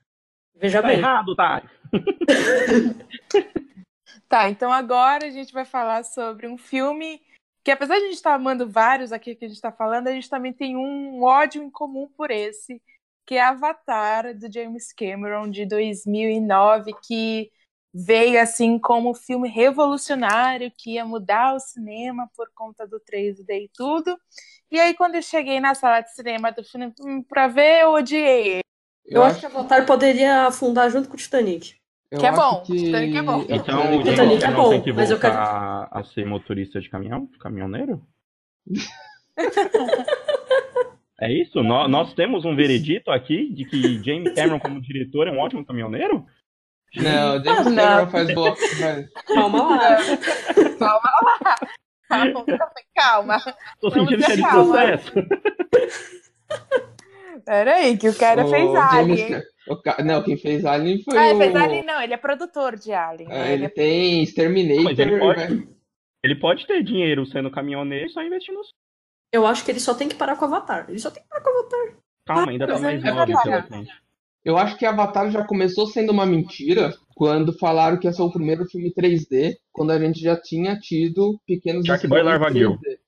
[0.56, 0.98] veja Tá bem.
[0.98, 1.62] errado, tá?
[4.28, 7.20] Tá, então agora a gente vai falar sobre um filme
[7.64, 10.12] que, apesar de a gente estar amando vários aqui que a gente está falando, a
[10.12, 12.80] gente também tem um ódio em comum por esse,
[13.26, 17.50] que é Avatar, do James Cameron, de 2009, que
[17.92, 23.64] veio assim como um filme revolucionário que ia mudar o cinema por conta do 3D
[23.64, 24.16] e tudo.
[24.70, 27.90] E aí, quando eu cheguei na sala de cinema do filme hum, pra ver, eu
[27.92, 28.60] odiei.
[29.04, 31.74] Eu acho que Avatar poderia afundar junto com o Titanic.
[32.16, 33.44] Que é bom, Titanic é bom.
[33.48, 36.88] Então o Titanic James é bom, que mas eu quero- voltar a ser motorista de
[36.88, 37.28] caminhão?
[37.40, 38.02] Caminhoneiro?
[41.22, 41.62] É isso?
[41.62, 45.62] Nó- Nós, temos um veredito aqui de que James Cameron, como diretor, é um ótimo
[45.64, 46.24] caminhoneiro?
[46.96, 47.74] Não, James Não.
[47.76, 48.56] Cameron faz boa.
[49.26, 49.96] Calma lá.
[50.78, 51.56] Calma lá.
[52.08, 52.44] Calma,
[52.94, 53.38] calma.
[53.80, 54.74] Tô sentindo que é de calma.
[54.74, 55.12] processo.
[57.44, 59.28] Peraí, que o cara O fez James Alien.
[59.30, 61.38] Ca- o ca- Não, quem fez Alien foi Ah, o.
[61.38, 63.28] fez Alien não, ele é produtor de Alien.
[63.28, 63.44] Né?
[63.46, 64.82] ele Ele é- tem Exterminator.
[64.84, 65.68] Mas ele pode,
[66.24, 68.60] ele pode ter dinheiro sendo caminhoneiro e só investir no.
[69.32, 70.86] Eu acho que ele só tem que parar com o Avatar.
[70.88, 71.96] Ele só tem que parar com o Avatar.
[72.26, 73.92] Calma, ainda tá é, mais é nove pela frente.
[74.44, 78.32] Eu acho que Avatar já começou sendo uma mentira quando falaram que ia ser o
[78.32, 82.72] primeiro filme 3D, quando a gente já tinha tido pequenos Shark Boy espiões Larva Girl.
[82.72, 82.98] 3D.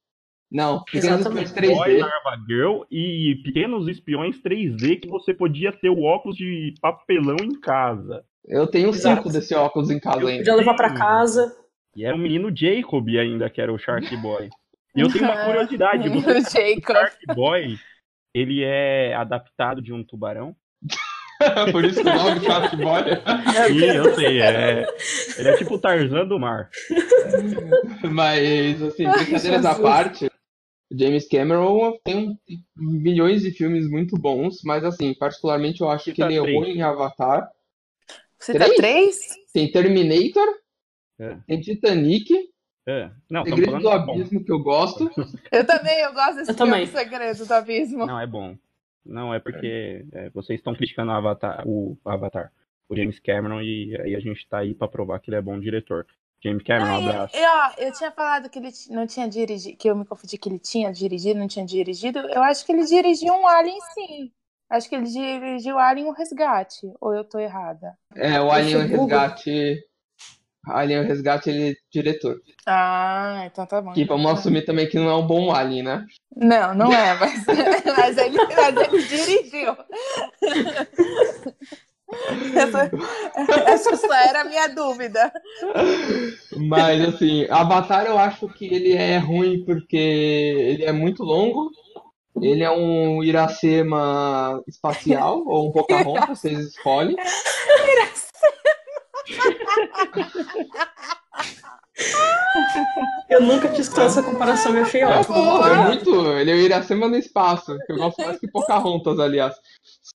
[0.51, 1.47] Não, pequenos Exatamente.
[1.47, 2.01] espiões Boy, 3D.
[2.01, 7.59] Larva Girl e Pequenos Espiões 3D que você podia ter o óculos de papelão em
[7.59, 8.23] casa.
[8.47, 9.23] Eu tenho Exato.
[9.23, 10.41] cinco desse óculos em casa Eu ainda.
[10.41, 11.57] Podia levar pra casa.
[11.97, 14.51] E era o menino Jacob ainda, que era o Shark Boy.
[14.95, 16.97] E eu tenho uma curiosidade, você O Jacob.
[16.97, 17.79] Shark Boy,
[18.35, 20.55] ele é adaptado de um tubarão?
[21.73, 23.03] Por isso que o nome Shark Boy.
[23.69, 24.87] Sim, eu sei, é...
[25.39, 26.69] ele é tipo o Tarzan do mar.
[28.11, 32.37] Mas, assim, brincadeiras à parte, o James Cameron tem um-
[32.77, 36.77] milhões de filmes muito bons, mas, assim, particularmente eu acho que Cita ele errou três.
[36.77, 37.49] em Avatar.
[38.39, 38.77] Você tá Três?
[38.77, 39.19] três?
[39.53, 40.47] Tem Terminator,
[41.21, 41.37] É.
[41.47, 42.29] tem Titanic,
[42.85, 43.09] É.
[43.31, 44.13] Não, Segredo do falando bom.
[44.15, 45.09] Abismo que eu gosto.
[45.53, 46.87] Eu também, eu gosto desse Eu filme também.
[46.87, 48.07] Segredo do Abismo.
[48.07, 48.57] Não, é bom.
[49.05, 52.53] Não, é porque é, vocês estão criticando o Avatar, o Avatar.
[52.89, 55.59] o James Cameron e aí a gente tá aí pra provar que ele é bom
[55.59, 56.07] diretor.
[56.45, 57.37] James Cameron, um abraço.
[57.37, 60.49] e, ó, eu tinha falado que ele não tinha dirigido, que eu me confundi que
[60.49, 62.19] ele tinha dirigido, não tinha dirigido.
[62.19, 64.33] Eu acho que ele dirigiu um Alien sim.
[64.69, 66.93] Acho que ele dirigiu Alien o Resgate.
[67.01, 67.97] Ou eu tô errada?
[68.17, 68.81] É, o Alien o.
[68.81, 69.85] Resgate.
[70.67, 72.41] Alien o Resgate, ele é diretor.
[72.67, 73.93] Ah, então tá bom.
[73.93, 76.07] Que vamos assumir também que não é um bom Alien, né?
[76.37, 77.45] Não, não é, mas,
[77.97, 79.77] mas, ele, mas ele dirigiu.
[82.55, 82.91] Essa,
[83.67, 85.33] essa só era a minha dúvida.
[86.69, 91.71] Mas assim, Avatar eu acho que ele é ruim porque ele é muito longo.
[92.41, 97.17] Ele é um Iracema espacial ou um Pocahontas, vocês escolhem.
[103.29, 105.67] Eu nunca tinha escutado essa comparação e achei É, ótimo.
[105.67, 106.27] é muito.
[106.33, 109.55] Ele é o Iracema no espaço, que eu gosto mais que Pocahontas, aliás.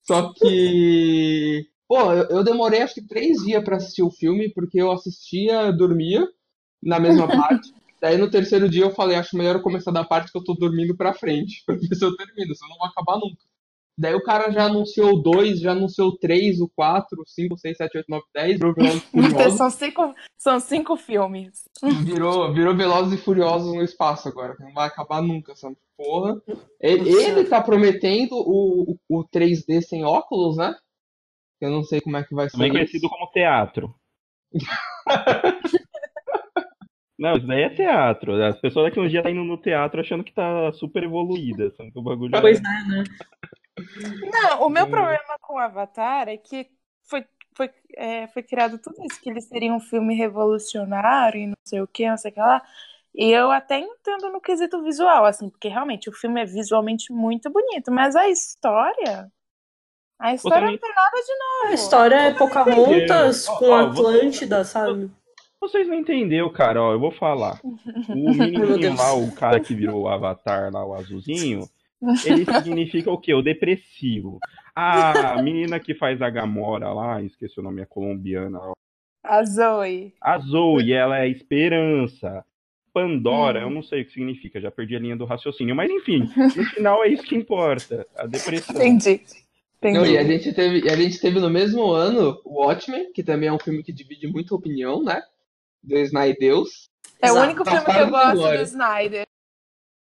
[0.06, 1.68] Só que.
[1.88, 5.72] Pô, eu, eu demorei acho que três dias pra assistir o filme, porque eu assistia,
[5.72, 6.28] dormia
[6.84, 7.74] na mesma parte.
[8.02, 10.54] Daí no terceiro dia eu falei, acho melhor eu começar da parte que eu tô
[10.54, 13.38] dormindo pra frente, ver se eu termino, senão não vai acabar nunca.
[14.00, 17.58] Daí o cara já anunciou o 2, já anunciou o 3, o 4, o 5,
[17.58, 21.64] 6, 7, 8, 9, 10, virou Velozes e Furiosos, São cinco, são cinco filmes.
[22.04, 26.40] virou, virou Velozes e Furiosos no espaço agora, que não vai acabar nunca essa porra.
[26.80, 30.76] Ele, ele tá prometendo o, o, o 3D sem óculos, né?
[31.60, 33.96] Eu não sei como é que vai ser Também conhecido como teatro.
[37.18, 38.44] Não, isso daí é teatro.
[38.44, 41.92] As pessoas daqui uns dias tá indo no teatro achando que tá super evoluída, sendo
[41.92, 43.04] que o bagulho é- Pois é, né?
[44.32, 44.90] Não, o meu Hum.
[44.90, 46.70] problema com o Avatar é que
[47.04, 47.26] foi,
[47.56, 51.82] foi, é, foi criado tudo isso, que ele seria um filme revolucionário e não sei
[51.82, 52.62] o que, não sei o que lá.
[53.16, 57.50] E eu até entendo no quesito visual, assim, porque realmente o filme é visualmente muito
[57.50, 59.32] bonito, mas a história.
[60.20, 61.72] A história nem- não tem nada de novo.
[61.72, 65.12] A história é Pocahontas com ó, você- Atlântida, sabe?
[65.60, 67.60] Vocês não entenderam, cara, ó, eu vou falar.
[67.64, 71.68] O menininho lá, o cara que virou o avatar lá, o azulzinho,
[72.26, 73.34] ele significa o quê?
[73.34, 74.40] O depressivo.
[74.76, 78.60] A menina que faz a Gamora lá, esqueci o nome, é colombiana.
[79.24, 80.14] A Zoe.
[80.22, 82.46] A Zoe, ela é esperança.
[82.94, 83.64] Pandora, Hum.
[83.64, 85.76] eu não sei o que significa, já perdi a linha do raciocínio.
[85.76, 88.06] Mas enfim, no final é isso que importa.
[88.16, 88.76] A depressão.
[88.78, 89.22] Entendi.
[89.84, 90.12] Não, Entendi.
[90.14, 93.50] e a gente teve, e a gente teve no mesmo ano o Watchmen, que também
[93.50, 95.22] é um filme que divide muita opinião, né?
[95.84, 96.90] Do Snydeus.
[97.22, 97.46] É o Exato.
[97.48, 98.64] único filme que eu gosto do.
[98.64, 99.28] Snyder.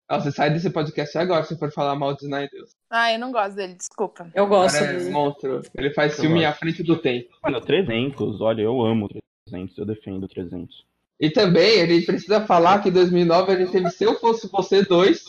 [0.09, 2.71] Ah, você sai desse podcast agora se for falar mal de Snydeus.
[2.89, 4.29] Ah, eu não gosto dele, desculpa.
[4.33, 5.09] Eu gosto Cara, é dele.
[5.09, 5.61] monstro.
[5.75, 6.47] Ele faz Eu filme gosto.
[6.47, 7.27] à frente do tempo.
[7.43, 9.09] Mano, 300, olha, eu amo
[9.49, 10.85] 300, eu defendo 300.
[11.19, 14.47] E também, a gente precisa falar que em 2009 a gente teve Se Eu Fosse
[14.49, 15.25] Você 2,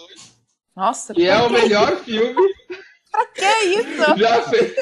[0.76, 2.36] Nossa, que é o melhor filme
[3.34, 4.04] que isso?
[4.16, 4.80] já feito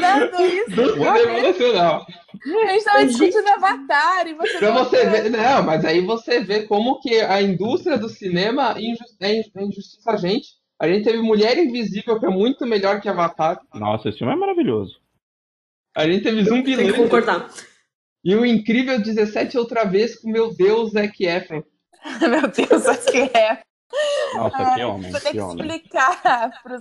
[0.00, 0.70] Nada isso.
[0.70, 2.06] do cinema nacional.
[2.44, 4.58] A gente tava discutindo Avatar e você.
[4.58, 9.28] Pra você ver, não, mas aí você vê como que a indústria do cinema é
[9.28, 10.48] é injustiça a gente.
[10.80, 13.60] A gente teve Mulher Invisível, que é muito melhor que Avatar.
[13.72, 15.00] Nossa, esse filme é maravilhoso.
[15.94, 17.48] A gente teve Tem que concordar.
[18.24, 21.62] E o Incrível 17 outra vez com meu Deus, Zac Efron.
[22.20, 23.62] Meu Deus, que é.
[24.34, 25.66] Nossa, que homem, Você tem que que homem.
[25.66, 26.80] explicar pros,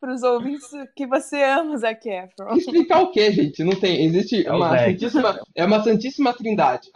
[0.00, 2.54] pros ouvintes que você ama o Zac Efron.
[2.56, 3.64] Explicar o que, gente?
[3.64, 4.04] Não tem.
[4.04, 6.88] Existe É uma santíssima, é uma santíssima trindade.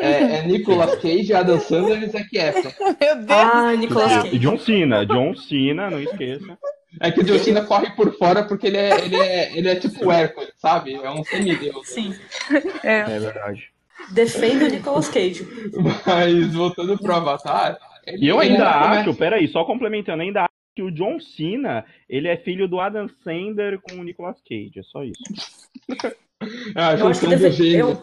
[0.00, 2.72] É É, é Nicolas Cage, Adam Sandler e Zac Efron.
[3.00, 3.30] Meu Deus.
[3.30, 4.38] Ah, Nicolas Cage.
[4.38, 6.58] John Cena, John Cena, não esqueça.
[7.00, 9.76] É que o John Cena corre por fora porque ele é, ele é, ele é
[9.76, 10.94] tipo o Hércules, sabe?
[10.94, 11.88] É um semideus.
[11.88, 12.14] Sim.
[12.82, 13.72] É verdade.
[14.12, 15.46] Defendo o Nicolas Cage.
[16.06, 17.78] Mas voltando pro Avatar.
[18.06, 22.28] E eu ainda começa- acho, peraí, só complementando, ainda acho que o John Cena, ele
[22.28, 25.22] é filho do Adam Sandler com o Nicolas Cage, é só isso.
[26.74, 27.88] Ah, Eu acho, que deve- dos gênios.
[27.98, 28.02] eu,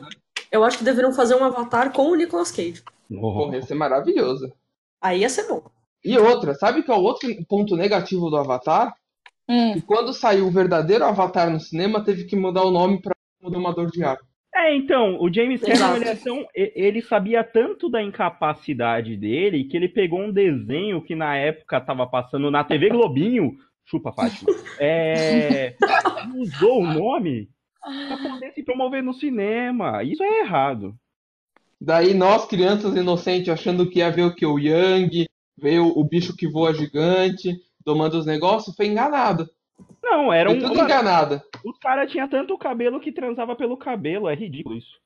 [0.51, 2.81] eu acho que deveriam fazer um avatar com o Nicolas Cage.
[3.09, 4.53] Porra, ia ser maravilhoso.
[5.01, 5.63] Aí ia ser bom.
[6.05, 8.93] E outra, sabe que é o outro ponto negativo do Avatar?
[9.49, 9.73] Hum.
[9.73, 13.49] Que quando saiu o verdadeiro Avatar no cinema, teve que mudar o nome pra O
[13.49, 14.17] Domador de Ar.
[14.60, 19.78] É, então, o James Cameron, ele, é tão- ele sabia tanto da incapacidade dele que
[19.78, 23.53] ele pegou um desenho que na época tava passando na TV Globinho,
[23.86, 25.76] chupa, Fátima, é,
[26.38, 27.47] usou o nome
[27.82, 30.03] pra poder se promover no cinema.
[30.03, 30.93] Isso é errado.
[31.80, 34.45] Daí nós, crianças inocentes, achando que ia ver o que?
[34.45, 35.26] O Yang,
[35.57, 37.55] ver o, o bicho que voa gigante,
[37.86, 39.49] domando os negócios, foi enganado.
[40.03, 40.59] Não, era um.
[40.59, 41.41] tudo enganado.
[41.65, 44.99] Os caras tinham tanto cabelo que transava pelo cabelo, é ridículo isso.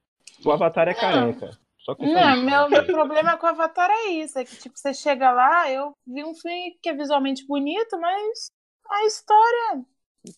[0.46, 1.52] O Avatar é careca.
[1.80, 4.94] Só que Não, meu, meu problema com o Avatar é isso, é que tipo, você
[4.94, 8.48] chega lá, eu vi um filme que é visualmente bonito, mas
[8.90, 9.84] a história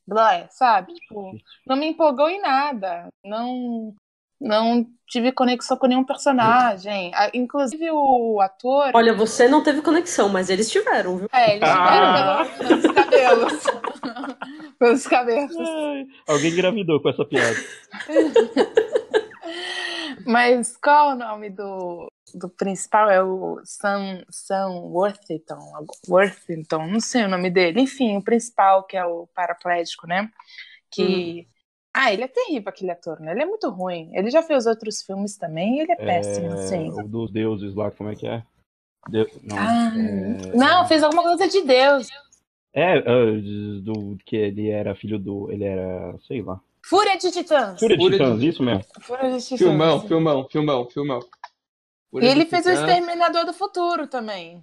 [0.07, 0.93] blé, sabe?
[0.93, 1.33] Tipo,
[1.67, 3.09] não me empolgou em nada.
[3.23, 3.93] Não,
[4.39, 7.11] não tive conexão com nenhum personagem.
[7.13, 8.91] Ah, Inclusive o ator.
[8.93, 11.29] Olha, você não teve conexão, mas eles tiveram, viu?
[11.31, 12.45] É, eles tiveram Ah.
[12.45, 13.63] pelo- pelos cabelos.
[14.79, 15.55] pelos cabelos.
[15.57, 17.55] Ai, alguém engravidou com essa piada.
[20.25, 23.09] Mas qual o nome do, do principal?
[23.09, 25.59] É o Sam, Sam Worthington,
[26.09, 27.81] Worthington, não sei o nome dele.
[27.81, 30.29] Enfim, o principal, que é o paraplégico, né?
[30.89, 31.47] Que.
[31.97, 33.31] Ah, ele é terrível, aquele ator, né?
[33.31, 34.09] Ele é muito ruim.
[34.13, 36.89] Ele já fez outros filmes também e ele é péssimo, assim.
[36.89, 38.43] O dos deuses lá, como é que é?
[39.43, 42.07] Não, Ah, é, Não, fez alguma coisa de Deus.
[42.73, 43.01] é, ah,
[43.81, 45.49] do que ele era filho do.
[45.51, 46.59] Ele era, sei lá.
[46.85, 47.79] Fúria de Titãs.
[47.79, 48.83] Fúria de Fúria de- Titãs, isso mesmo.
[48.99, 49.59] Fúria de Titãs.
[49.59, 51.19] Filmão, filmão, filmão, filmão.
[52.13, 52.89] E ele fez o Titãs.
[52.89, 54.61] Exterminador do Futuro também.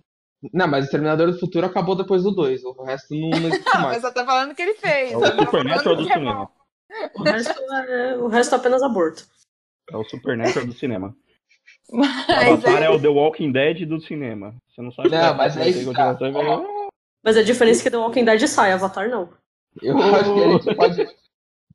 [0.52, 2.62] Não, mas o Terminador do Futuro acabou depois do 2.
[2.64, 4.02] O resto não, não existe Ah, mais.
[4.02, 5.12] mas eu tô falando que ele fez.
[5.12, 6.50] É o não Supernatural do é cinema.
[7.14, 9.26] O resto é, o resto é apenas aborto.
[9.90, 11.16] É o Supernatural do cinema.
[11.90, 14.54] O Mas Avatar é- é o The Walking Dead do cinema.
[14.68, 16.18] Você não sabe Não, qual é, mas vai aí ter tá.
[17.24, 19.28] Mas a diferença é que The Walking Dead sai, Avatar não.
[19.80, 21.08] Eu acho que a gente pode,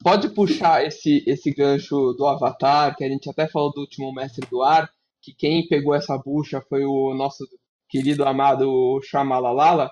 [0.04, 4.46] pode puxar esse, esse gancho do Avatar, que a gente até falou do último Mestre
[4.48, 4.90] do Ar,
[5.22, 7.48] que quem pegou essa bucha foi o nosso
[7.90, 9.92] querido amado Shamalalala.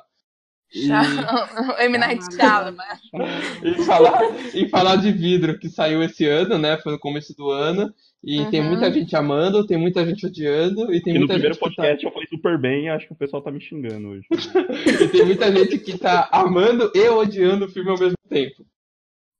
[0.73, 0.87] E,
[1.85, 1.97] M.
[1.97, 2.75] Night Shyamalan.
[3.63, 4.21] e, falar,
[4.53, 6.77] e falar de vidro, que saiu esse ano, né?
[6.77, 7.93] Foi no começo do ano.
[8.23, 8.69] E tem Uhum.
[8.69, 11.75] muita gente amando, tem muita gente odiando, e tem E no muita primeiro gente que
[11.75, 14.25] tá, podcast eu falei super bem, acho que o pessoal tá me xingando hoje.
[15.03, 18.65] e tem muita gente que tá amando e odiando o filme ao mesmo tempo.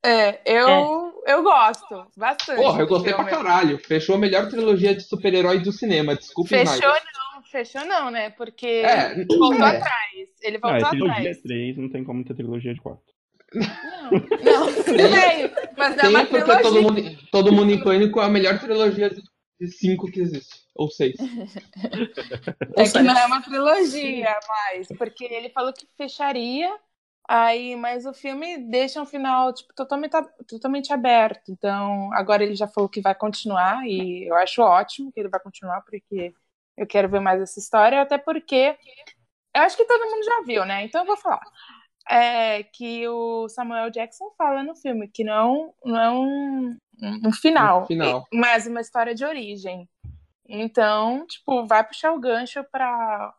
[0.05, 2.57] É, eu, eu gosto bastante.
[2.61, 3.79] Porra, eu gostei pra caralho.
[3.79, 6.15] Fechou a melhor trilogia de super-herói do cinema.
[6.15, 6.89] Desculpe, Fechou Snyder.
[6.91, 7.24] não,
[7.55, 8.29] fechou não, né?
[8.31, 9.77] Porque É, voltou é.
[9.77, 10.29] atrás.
[10.41, 11.41] Ele voltou é trilogia atrás.
[11.41, 13.01] 3, não tem como ter trilogia de 4.
[14.43, 16.61] Não, tudo bem, mas não é Tem uma é porque trilogia.
[16.61, 17.01] todo mundo,
[17.31, 19.21] todo mundo em pânico é a melhor trilogia de
[19.59, 20.65] de cinco que existe.
[20.75, 21.15] Ou seis.
[22.75, 26.69] É que não é uma trilogia mais, porque ele falou que fecharia,
[27.27, 30.11] aí, mas o filme deixa um final tipo, totalmente,
[30.47, 31.51] totalmente aberto.
[31.51, 35.39] Então, agora ele já falou que vai continuar, e eu acho ótimo que ele vai
[35.39, 36.33] continuar, porque
[36.77, 38.77] eu quero ver mais essa história, até porque
[39.55, 40.83] eu acho que todo mundo já viu, né?
[40.85, 41.41] Então eu vou falar.
[42.09, 46.77] É que o Samuel Jackson fala no filme que não, não é um,
[47.27, 48.25] um final, Um final.
[48.33, 49.89] mas uma história de origem.
[50.47, 53.33] Então, tipo, vai puxar o gancho pra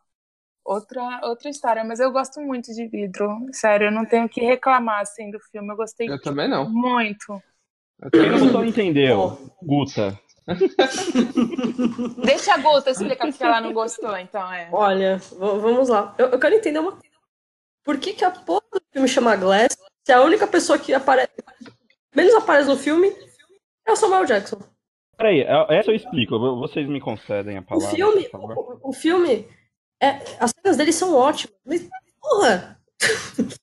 [0.65, 1.83] outra, outra história.
[1.83, 3.29] Mas eu gosto muito de vidro.
[3.53, 5.69] Sério, eu não tenho o que reclamar assim do filme.
[5.71, 6.65] Eu gostei Eu também não.
[6.65, 7.41] muito.
[8.01, 8.39] Eu Quem também não não.
[8.39, 9.37] gostou entendeu.
[9.61, 10.19] Guta.
[12.23, 14.69] Deixa a Guta explicar porque ela não gostou, então é.
[14.71, 16.15] Olha, vamos lá.
[16.17, 17.05] Eu, eu quero entender uma coisa.
[17.83, 21.31] Por que, que a porra do filme chama Glass se a única pessoa que aparece.
[22.15, 23.13] menos aparece no filme
[23.85, 24.59] é o Samuel Jackson?
[25.17, 26.37] Peraí, é- essa eu explico.
[26.59, 28.79] Vocês me concedem a O palavra, filme, por favor.
[28.83, 29.47] o, o filme,
[30.01, 31.55] é, as cenas dele são ótimas.
[31.65, 31.87] Mas,
[32.21, 32.79] porra!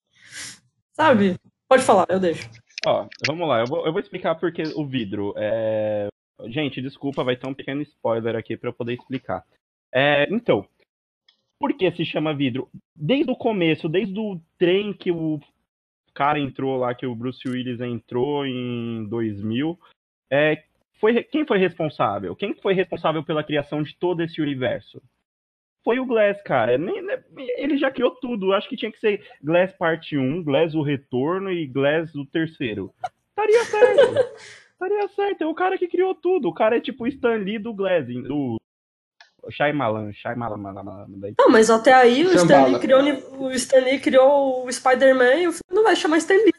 [0.93, 1.37] Sabe?
[1.69, 2.49] Pode falar, eu deixo.
[2.87, 5.33] Ó, vamos lá, eu vou, eu vou explicar porque o vidro.
[5.37, 6.09] É...
[6.47, 9.45] Gente, desculpa, vai ter um pequeno spoiler aqui pra eu poder explicar.
[9.93, 10.67] É, então,
[11.59, 12.69] por que se chama vidro?
[12.95, 15.41] Desde o começo, desde o trem que o
[16.13, 19.79] cara entrou lá, que o Bruce Willis entrou em 2000,
[20.31, 20.63] é,
[21.01, 22.35] foi, quem foi responsável?
[22.35, 25.01] Quem foi responsável pela criação de todo esse universo?
[25.85, 26.79] Foi o Glass, cara.
[26.79, 27.05] Nem-
[27.59, 28.55] Ele já criou tudo.
[28.55, 32.91] Acho que tinha que ser Glass parte 1, Glass o retorno e Glass o terceiro.
[33.31, 34.15] Estaria certo.
[34.75, 35.43] Estaria certo.
[35.43, 36.49] É o cara que criou tudo.
[36.49, 38.61] O cara é tipo o Stan Lee do Glass, do
[39.51, 41.07] Shyamalan, Shyamalan.
[41.17, 41.35] daí.
[41.39, 42.33] Não, mas até aí o.
[42.35, 43.03] Stanley criou,
[43.39, 46.51] o Stanley criou o Spider-Man e o filme não vai chamar Stanley.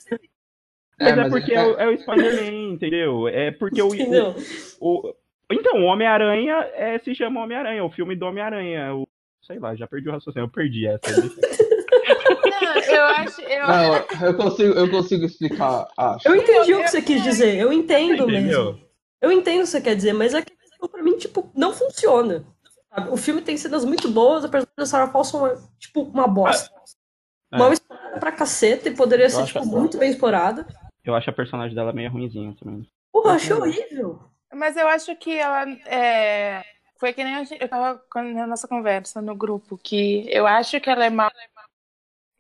[1.00, 3.28] Mas é, mas porque ele é, tá- o- é o Spider-Man, entendeu?
[3.28, 4.34] É porque o, Entendeu?
[4.80, 5.16] o, o-
[5.52, 8.96] Então, o Homem-Aranha é, se chama Homem-Aranha, o filme do Homem-Aranha.
[8.96, 9.06] O...
[9.42, 10.46] Sei lá, já perdi o raciocínio.
[10.46, 11.00] Eu perdi essa.
[12.96, 13.42] Eu acho.
[13.42, 13.68] Eu...
[13.68, 13.96] Não,
[14.28, 16.28] eu consigo, eu consigo explicar, acho.
[16.28, 18.80] Eu entendi o que você quis dizer, eu entendo mesmo.
[19.22, 20.54] Eu entendo o que você quer dizer, mas é que
[20.92, 22.46] pra mim, tipo, não funciona.
[22.94, 23.10] sabe?
[23.10, 26.70] O filme tem cenas muito boas, apesar da Sarah Paulson é, tipo, uma bosta.
[27.52, 27.58] É.
[27.58, 30.66] Mal explorada pra caceta e poderia ser, acho- tipo, muito bem explorada.
[31.04, 32.88] Eu acho a personagem dela meio ruimzinha também.
[33.12, 34.20] Porra, eu achei horrível.
[34.54, 36.64] Mas eu acho que ela é...
[37.00, 40.46] foi que nem a gente, eu tava com- na nossa conversa no grupo, que eu
[40.48, 41.32] acho que ela é mal,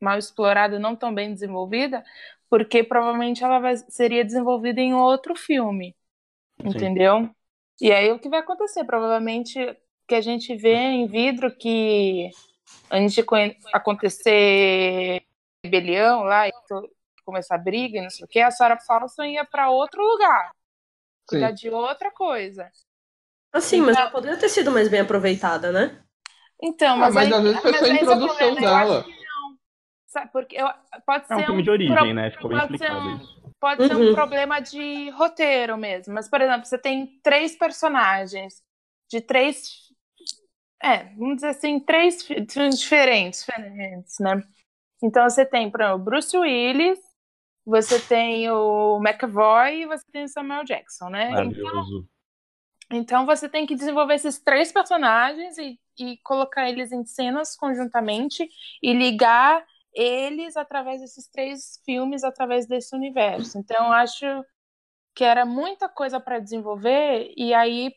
[0.05, 2.03] mal explorada, não tão bem desenvolvida,
[2.49, 5.95] porque provavelmente ela vai- seria desenvolvida em outro filme,
[6.61, 6.69] Sim.
[6.69, 7.29] entendeu?
[7.81, 8.83] E aí o que vai acontecer?
[8.85, 9.57] Provavelmente
[10.07, 12.29] que a gente vê em vidro que
[12.91, 13.25] antes de
[13.73, 15.23] acontecer
[15.63, 16.51] rebelião lá, e
[17.25, 20.51] começar a briga e não sei o que, a Sarah Paulson ia pra outro lugar,
[20.51, 20.55] Sim.
[21.27, 22.69] cuidar de outra coisa.
[23.51, 26.03] Assim, mas ela poderia ter sido mais bem aproveitada, né?
[26.61, 29.05] Então, Ah, mas, mas aí, às vezes foi só a introdução problema, eu dela.
[30.15, 30.65] Sabe, porque eu,
[31.05, 32.31] pode É um ser filme de origem, pro- né?
[32.31, 33.35] Ficou bem pode ser explicado um- isso.
[33.59, 34.11] Pode ser Uhum.
[34.11, 36.13] um problema de roteiro mesmo.
[36.13, 38.63] Mas, por exemplo, você tem três personagens
[39.11, 39.73] de três.
[40.81, 44.41] É, vamos dizer assim, três fi- filmes diferentes, diferentes, né?
[45.03, 46.99] Então você tem, por exemplo, Bruce Willis,
[47.65, 51.31] você tem o McAvoy e você tem o Samuel Jackson, né?
[51.31, 52.07] Então, Maravilhoso.
[52.89, 58.47] então você tem que desenvolver esses três personagens e, e colocar eles em cenas conjuntamente
[58.81, 59.65] e ligar
[59.95, 63.57] eles através desses três filmes, através desse universo.
[63.57, 64.25] Então acho
[65.15, 67.93] que era muita coisa para desenvolver e aí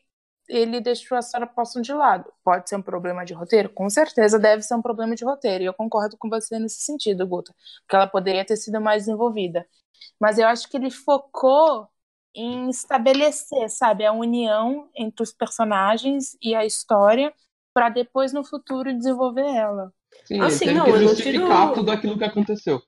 [0.47, 2.31] ele deixou a Sarah Paulson de lado.
[2.43, 3.69] Pode ser um problema de roteiro?
[3.69, 5.63] Com certeza deve ser um problema de roteiro.
[5.63, 9.67] E eu concordo com você nesse sentido, Guta, porque ela poderia ter sido mais desenvolvida.
[10.19, 11.87] Mas eu acho que ele focou
[12.33, 17.33] em estabelecer, sabe, a união entre os personagens e a história
[17.73, 19.93] para depois no futuro desenvolver ela.
[20.25, 22.81] Sim, Assim, ele teve não, que eu não justificar tiro- tudo aquilo que aconteceu.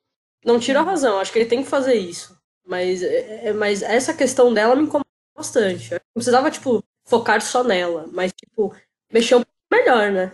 [0.45, 2.37] Não tiro a razão, acho que ele tem que fazer isso.
[2.65, 5.05] Mas, é- é- mas essa questão dela me incomoda
[5.35, 5.91] bastante.
[5.91, 8.75] Não precisava, tipo, focar só nela, mas, tipo,
[9.11, 10.31] mexer um pouco melhor, né?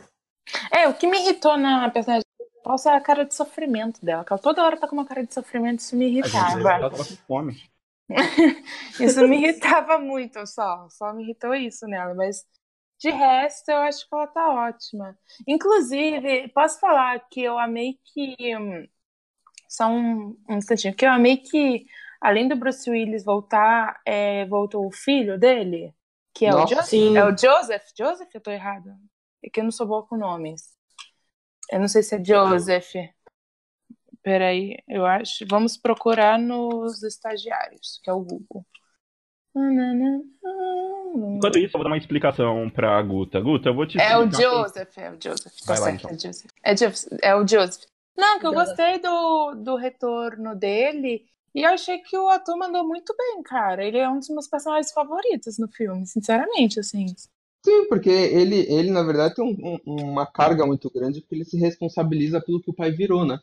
[0.71, 2.23] É, o que me irritou na personagem
[2.63, 5.25] Paulson é a cara de sofrimento dela, que ela toda hora tá com uma cara
[5.25, 6.59] de sofrimento, isso me irritava.
[6.69, 7.57] ela tava com fome.
[8.99, 10.87] Isso me irritava muito, só.
[10.89, 12.45] Só me irritou isso nela, mas
[12.99, 15.17] de resto eu acho que ela tá ótima.
[15.47, 18.35] Inclusive, posso falar que eu amei que.
[18.57, 18.87] hum,
[19.69, 21.85] Só um, um instantinho, que eu amei que,
[22.21, 25.93] além do Bruce Willis voltar, é, voltou o filho dele,
[26.33, 26.89] que é o Nossa, Joseph.
[26.89, 27.15] sim.
[27.15, 27.83] É o Joseph?
[27.97, 28.97] Joseph, eu tô errada.
[29.43, 30.75] É que eu não sou boa com nomes.
[31.71, 32.93] Eu não sei se é Joseph.
[34.23, 35.45] Peraí, eu acho.
[35.49, 38.65] Vamos procurar nos estagiários, que é o Google.
[41.35, 43.39] Enquanto isso, eu vou dar uma explicação pra Guta.
[43.39, 44.51] Guta, eu vou te É o explicar.
[44.63, 45.53] Joseph, é o Joseph.
[45.65, 46.09] Vai lá, certo, então.
[46.11, 46.51] é o Joseph.
[46.63, 47.19] É, Joseph.
[47.21, 47.83] é o Joseph.
[48.17, 51.25] Não, que eu gostei do, do retorno dele.
[51.53, 53.83] E eu achei que o ator mandou muito bem, cara.
[53.83, 57.05] Ele é um dos meus personagens favoritos no filme, sinceramente, assim.
[57.65, 61.45] Sim, porque ele, ele na verdade, tem um- um- uma carga muito grande porque ele
[61.45, 63.39] se responsabiliza pelo que o pai virou, né?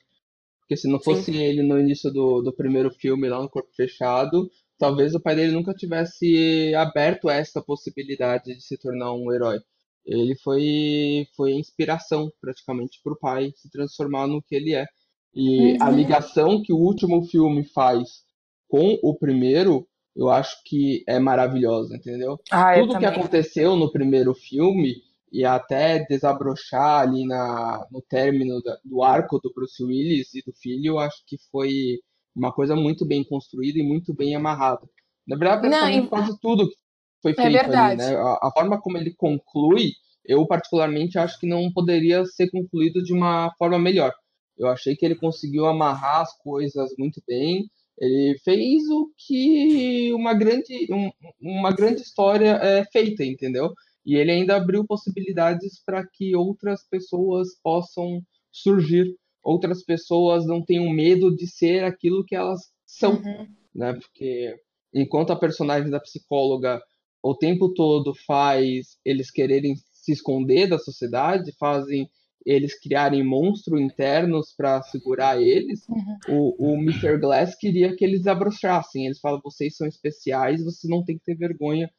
[0.60, 4.48] Porque se não fosse ele no início do, do primeiro filme, lá no Corpo Fechado,
[4.78, 9.60] talvez o pai dele nunca tivesse aberto a essa possibilidade de se tornar um herói.
[10.04, 14.86] Ele foi, foi a inspiração, praticamente, para o pai se transformar no que ele é.
[15.34, 15.90] E a Uhum.
[15.90, 18.22] ligação que o último filme faz
[18.68, 22.38] com o primeiro, eu acho que é maravilhosa, entendeu?
[22.50, 25.02] Ah, tudo que aconteceu no primeiro filme
[25.32, 30.52] e até desabrochar ali na, no término da- do arco do Bruce Willis e do
[30.52, 32.00] filho, eu acho que foi
[32.34, 34.82] uma coisa muito bem construída e muito bem amarrada.
[35.26, 36.76] Na verdade, Não, e- quase tudo que
[37.22, 38.16] foi É feito ali, né?
[38.16, 39.92] A, a forma como ele conclui,
[40.24, 44.12] eu particularmente acho que não poderia ser concluído de uma forma melhor.
[44.56, 47.68] Eu achei que ele conseguiu amarrar as coisas muito bem.
[47.98, 51.10] Ele fez o que uma grande, um-
[51.40, 53.72] uma grande história é feita, entendeu?
[54.04, 58.20] E ele ainda abriu possibilidades para que outras pessoas possam
[58.52, 63.46] surgir, outras pessoas não tenham medo de ser aquilo que elas são, Uhum.
[63.74, 63.92] né?
[63.92, 64.54] Porque
[64.92, 66.80] enquanto a personagem da psicóloga
[67.22, 72.08] o tempo todo faz eles quererem se esconder da sociedade, fazem
[72.44, 76.18] eles criarem monstros internos para segurar eles, Uhum.
[76.58, 77.18] o, o Mr.
[77.18, 79.06] Glass queria que eles desabrochassem.
[79.06, 81.90] Eles falam, vocês são especiais, vocês não tem que ter vergonha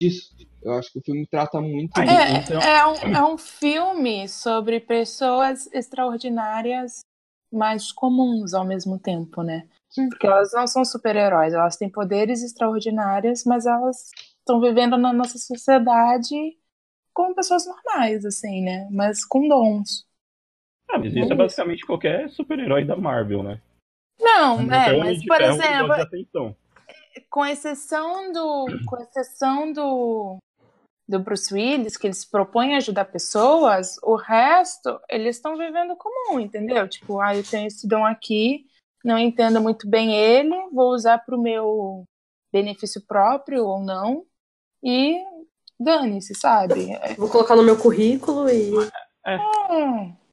[0.00, 0.34] disso.
[0.62, 2.08] Eu acho que o filme trata muito bem.
[2.38, 7.00] então- É, é, um, é um filme sobre pessoas extraordinárias,
[7.52, 9.68] mas comuns ao mesmo tempo, né?
[9.88, 10.08] Sim.
[10.08, 15.38] Porque elas não são super-heróis, elas têm poderes extraordinários, mas elas estão vivendo na nossa
[15.38, 16.34] sociedade
[17.14, 18.88] como pessoas normais, assim, né?
[18.90, 20.04] Mas com dons.
[20.90, 23.60] Ah, mas isso é basicamente qualquer super-herói da Marvel, né?
[24.20, 25.94] Não, Não é, Homem mas, por que exemplo.
[27.30, 30.36] Com exceção do com exceção do
[31.08, 35.96] do Bruce Willis que ele se propõe a ajudar pessoas o resto eles estão vivendo
[35.96, 38.66] comum entendeu tipo ah eu tenho esse dom aqui
[39.04, 42.04] não entendo muito bem ele vou usar para o meu
[42.52, 44.24] benefício próprio ou não
[44.82, 45.22] e
[45.78, 48.70] dane-se sabe É, Vou colocar no meu currículo e.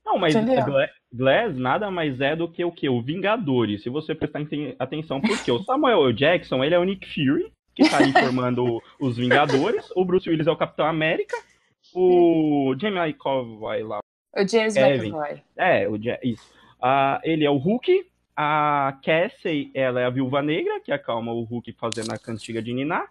[0.05, 0.63] Não, mas Entendeu?
[0.65, 2.89] Gla- Glass nada mais é do que o que?
[2.89, 3.83] O Vingadores.
[3.83, 6.13] Se você prestar aten- atenção, porque o Samuel L.
[6.13, 9.89] Jackson, ele é o Nick Fury, que tá aí formando os Vingadores.
[9.95, 11.35] O Bruce Willis é o Capitão América.
[11.93, 13.15] O Jamie
[13.59, 13.99] vai lá.
[14.35, 15.09] o James Kevin.
[15.09, 16.51] McAvoy É, o Ja- isso.
[16.81, 18.05] Ah, ele é o Hulk.
[18.35, 22.73] A Cassie, ela é a viúva negra, que acalma o Hulk fazendo a cantiga de
[22.73, 23.05] Niná.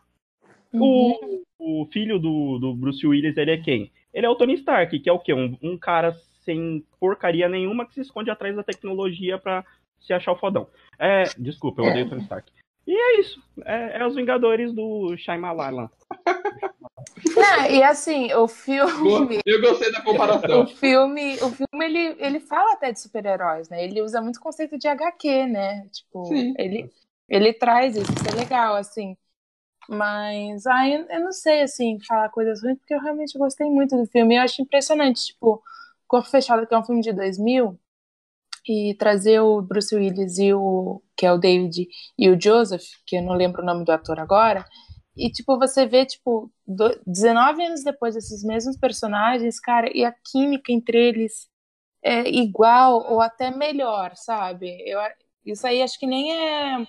[0.72, 1.14] Uhum.
[1.58, 3.92] O, o filho do, do Bruce Willis, ele é quem?
[4.12, 5.32] Ele é o Tony Stark, que é o quê?
[5.32, 6.12] Um, um cara
[6.44, 9.64] sem porcaria nenhuma que se esconde atrás da tecnologia pra
[10.00, 10.68] se achar o fodão.
[10.98, 12.50] É, desculpa, eu odeio o Tony Stark.
[12.86, 13.40] E é isso.
[13.64, 15.88] É, é os Vingadores do Shyamalan.
[17.34, 19.40] Não, e assim, o filme.
[19.46, 20.62] Eu gostei da comparação.
[20.62, 23.84] O filme, o filme ele, ele fala até de super-heróis, né?
[23.84, 25.86] Ele usa muito o conceito de HQ, né?
[25.92, 26.54] Tipo, Sim.
[26.58, 26.90] ele,
[27.28, 29.16] ele traz isso, isso é legal, assim.
[29.88, 34.06] Mas, eu, eu não sei, assim, falar coisas ruins, porque eu realmente gostei muito do
[34.06, 34.36] filme.
[34.36, 35.62] Eu acho impressionante, tipo,
[36.12, 37.80] Corpo Fechado, que é um filme de 2000,
[38.68, 41.88] e trazer o Bruce Willis e o, que é o David,
[42.18, 44.64] e o Joseph, que eu não lembro o nome do ator agora,
[45.16, 50.14] e, tipo, você vê, tipo, do- 19 anos depois desses mesmos personagens, cara, e a
[50.30, 51.48] química entre eles
[52.04, 54.68] é igual ou até melhor, sabe?
[54.86, 55.00] Eu,
[55.46, 56.86] isso aí acho que nem é.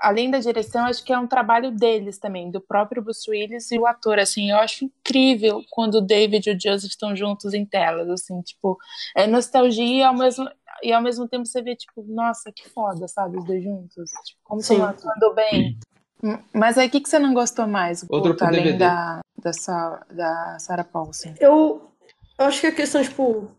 [0.00, 3.78] Além da direção, acho que é um trabalho deles também, do próprio Bruce Willis e
[3.78, 7.64] o ator, assim, eu acho incrível quando o David e o Joseph estão juntos em
[7.64, 8.76] telas, assim, tipo,
[9.16, 10.48] é nostalgia e ao mesmo,
[10.82, 14.40] e ao mesmo tempo você vê, tipo, nossa, que foda, sabe, os dois juntos, tipo,
[14.44, 14.74] como Sim.
[14.74, 15.78] estão atuando bem.
[16.22, 18.78] Hum, Mas aí, o que, que você não gostou mais, Outro Guto, além DVD.
[18.78, 21.34] da, da, Sa- da Sarah Paulson?
[21.38, 21.90] Eu,
[22.38, 23.50] eu acho que a questão, tipo,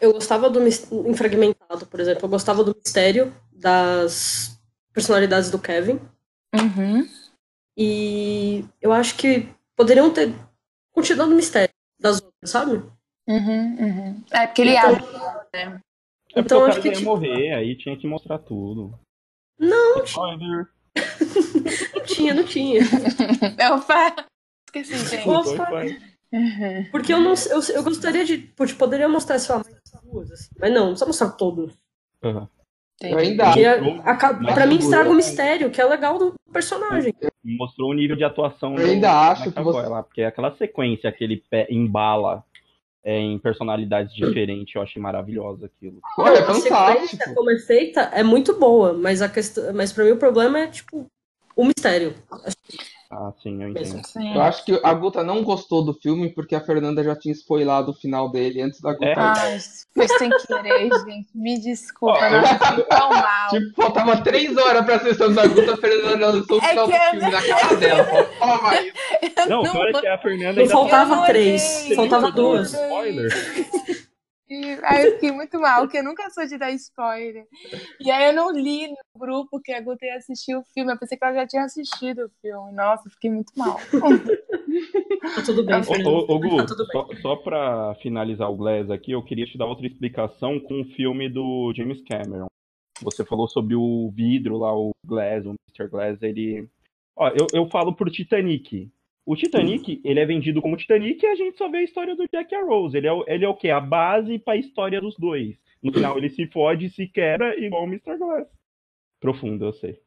[0.00, 4.58] eu gostava do em Fragmentado, por exemplo, eu gostava do mistério das
[4.92, 6.00] personalidades do Kevin.
[6.54, 7.06] Uhum.
[7.76, 10.34] E eu acho que poderiam ter
[10.92, 12.82] continuado o mistério das outras, sabe?
[13.28, 14.24] Uhum, uhum.
[14.30, 15.02] É porque ele Então- abre,
[15.52, 15.80] né?
[16.32, 18.98] É porque Então, o acho cara que, ia tipo- morrer, aí tinha que mostrar tudo.
[19.58, 20.68] Não, Spoiler.
[21.94, 22.80] não tinha, não tinha.
[23.76, 24.26] Opa!
[24.68, 25.28] Esqueci, gente.
[25.28, 25.70] Opa.
[26.32, 26.88] Uhum.
[26.92, 28.38] Porque eu não eu, eu gostaria de.
[28.38, 29.74] Putz, poderia mostrar só mais
[30.04, 30.48] duas, assim.
[30.58, 31.76] Mas não, não precisa mostrar todos.
[32.22, 32.48] Aham.
[33.02, 33.84] Eu ainda Porque acho.
[34.02, 37.14] a- aca- Mas pra mim estraga o mistério, que é legal do personagem.
[37.42, 41.24] Mostrou o nível de atuação Eu ainda acho que você- lá, porque aquela sequência que
[41.24, 42.44] ele embala
[43.02, 46.00] é, em personalidades diferentes, eu achei maravilhosa aquilo.
[46.18, 47.34] Olha, é a sequência, fantástico.
[47.34, 50.66] como é feita, é muito boa, mas, a questão, mas pra mim o problema é,
[50.66, 51.06] tipo,
[51.56, 52.12] o mistério.
[53.12, 54.06] Ah, sim, eu entendo.
[54.06, 54.34] Sim.
[54.36, 57.90] Eu acho que a Guta não gostou do filme porque a Fernanda já tinha spoilado
[57.90, 59.04] o final dele antes da Guta.
[59.04, 59.14] É?
[59.18, 59.58] Ai,
[59.92, 61.28] foi sem querer, gente.
[61.34, 63.50] Me desculpa, eu não fiquei tão mal.
[63.50, 66.86] Tipo, faltava três horas pra sessão da Guta, a Fernanda já lançou o É final
[66.86, 68.06] que do eu filme na cara dela.
[69.48, 72.72] Não, não pior é que a Fernanda Não ainda faltava Eu três, faltava o duas.
[72.74, 73.30] Spoiler.
[74.50, 77.46] E aí eu fiquei muito mal, porque eu nunca sou de dar spoiler.
[78.00, 80.92] E aí eu não li no grupo que a Guta ia assistir o filme.
[80.92, 82.72] Eu pensei que ela já tinha assistido o filme.
[82.72, 83.76] Nossa, eu fiquei muito mal.
[85.34, 86.92] Tá tudo bem, Ô, Gu, Tá tudo bem.
[86.92, 90.84] só, só pra finalizar o Glass aqui, eu queria te dar outra explicação com o
[90.84, 92.46] filme do James Cameron.
[93.02, 95.90] Você falou sobre o vidro lá, o Glass, o Mr.
[95.90, 96.68] Glass, ele...
[97.16, 98.90] Ó, eu, eu falo pro Titanic.
[99.26, 102.24] O Titanic, ele é vendido como Titanic e a gente só vê a história do
[102.32, 102.96] Jack e a Rose.
[102.96, 103.70] Ele é, o- ele é o quê?
[103.70, 105.56] A base pra história dos dois.
[105.82, 108.16] No final ele se fode e se quebra igual o Mr.
[108.18, 108.48] Glass.
[109.20, 110.00] Profundo, eu sei.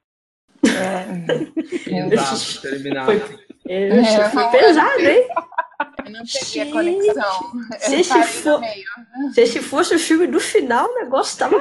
[0.66, 0.66] É,
[2.14, 3.05] Exato, terminar.
[3.05, 3.22] Foi,
[3.68, 5.28] é, foi pesado, hein?
[6.05, 7.51] eu não peguei a conexão.
[7.80, 8.61] Se Eu for-.
[9.34, 11.59] Se esse fosse o filme do final, o negócio tava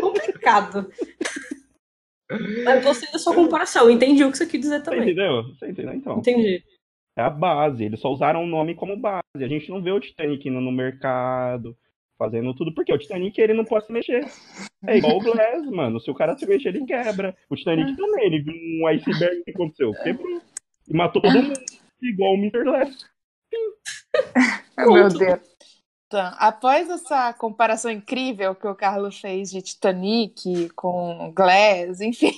[0.00, 0.90] complicado.
[2.64, 5.02] Mas gostei da sua comparação, entendi o que você quis dizer Você também.
[5.02, 5.42] entendeu?
[5.48, 5.94] Você entendeu?
[5.94, 6.18] Então.
[6.18, 6.62] Entendi.
[7.16, 7.84] É a base.
[7.84, 9.22] Eles só usaram o nome como base.
[9.36, 11.76] A gente não vê o Titanic indo no mercado,
[12.18, 14.26] fazendo tudo, porque o Titanic ele não pode se mexer.
[14.86, 16.00] É igual o Glass, mano.
[16.00, 17.36] Se o cara se mexer, ele quebra.
[17.48, 19.92] O Titanic também, ele viu um iceberg, o que aconteceu?
[20.02, 20.40] Quebrou.
[20.88, 21.60] E matou todo mundo,
[22.02, 22.64] igual o Mr.
[22.64, 23.06] Glass.
[24.76, 25.40] Meu Deus.
[26.10, 32.32] Então, após essa comparação incrível que o Carlos fez de Titanic com Glass, enfim,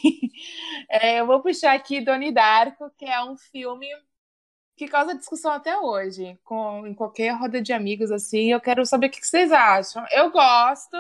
[0.91, 3.87] é, eu vou puxar aqui Donnie Darko, que é um filme
[4.85, 9.07] que causa discussão até hoje, com, em qualquer roda de amigos, assim, eu quero saber
[9.07, 10.05] o que vocês acham.
[10.11, 10.97] Eu gosto,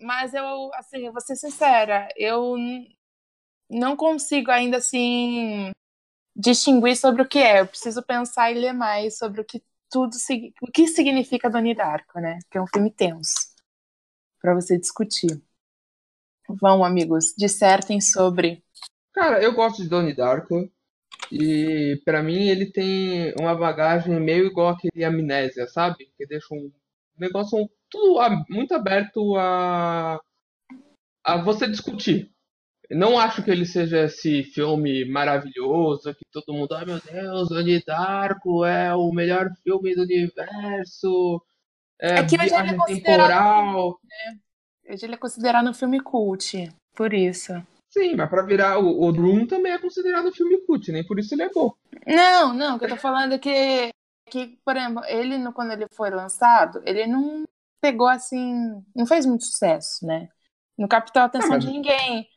[0.00, 2.56] mas eu, assim, eu vou ser sincera, eu
[3.68, 5.72] não consigo ainda, assim,
[6.36, 7.60] distinguir sobre o que é.
[7.60, 10.14] Eu preciso pensar e ler mais sobre o que tudo
[10.62, 12.38] o que significa Donnie Darko, né?
[12.48, 13.50] Que é um filme tenso
[14.40, 15.42] para você discutir.
[16.48, 18.64] Vão, amigos, dissertem sobre.
[19.12, 20.70] Cara, eu gosto de Donnie Darko.
[21.32, 26.10] E pra mim ele tem uma bagagem meio igual aquele Amnésia, sabe?
[26.16, 26.70] Que deixa um
[27.18, 28.18] negócio tudo
[28.48, 30.20] muito aberto a,
[31.24, 32.30] a você discutir.
[32.90, 37.84] Não acho que ele seja esse filme maravilhoso que todo mundo, ai meu Deus, Donnie
[37.84, 41.40] Darko é o melhor filme do universo.
[42.00, 44.00] É, É que hoje ele é considerado- temporal.
[44.88, 47.52] Hoje ele é considerado um filme cult, por isso.
[47.90, 51.18] Sim, mas pra virar o, o Room também é considerado um filme cult, nem por
[51.18, 51.74] isso ele é bom.
[52.06, 53.90] Não, não, o que eu tô falando é que,
[54.30, 57.44] que por exemplo, ele, no- quando ele foi lançado, ele não
[57.80, 60.28] pegou assim, não fez muito sucesso, né?
[60.78, 62.28] Não captou a atenção Ah, mas- de ninguém.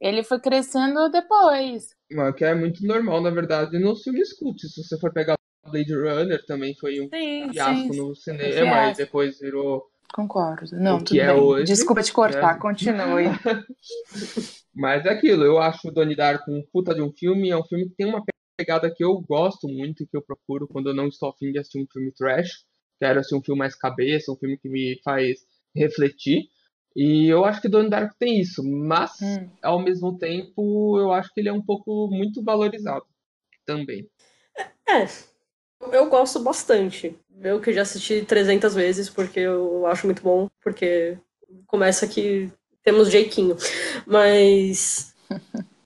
[0.00, 1.90] Ele foi crescendo depois.
[2.10, 4.58] Mas que é muito normal, na verdade, nos filmes cult.
[4.68, 5.36] Se você for pegar
[5.66, 10.76] Blade Runner, também foi um Sim, fiasco sim, no cinema, e depois virou Concordo.
[10.76, 11.34] Não, o tudo que é bem.
[11.34, 11.64] hoje.
[11.64, 12.58] Desculpa te cortar, né?
[12.58, 13.24] continue.
[14.74, 17.64] Mas é aquilo, eu acho o Donnie Darko um puta de um filme, é um
[17.64, 18.24] filme que tem uma
[18.56, 21.58] pegada que eu gosto muito e que eu procuro quando eu não estou afim de
[21.58, 22.64] assistir um filme trash.
[22.98, 25.40] Quero assistir um filme mais cabeça, um filme que me faz
[25.74, 26.48] refletir.
[26.96, 29.48] E eu acho que Donnie Darko tem isso, mas Hum.
[29.62, 33.04] ao mesmo tempo eu acho que ele é um pouco muito valorizado
[33.66, 34.08] também.
[34.88, 35.06] É,
[35.92, 37.18] eu gosto bastante.
[37.42, 41.18] Eu que já assisti 300 vezes, porque eu acho muito bom, porque
[41.66, 42.50] começa que
[42.84, 43.56] temos Jeiquinho.
[44.06, 45.14] Mas.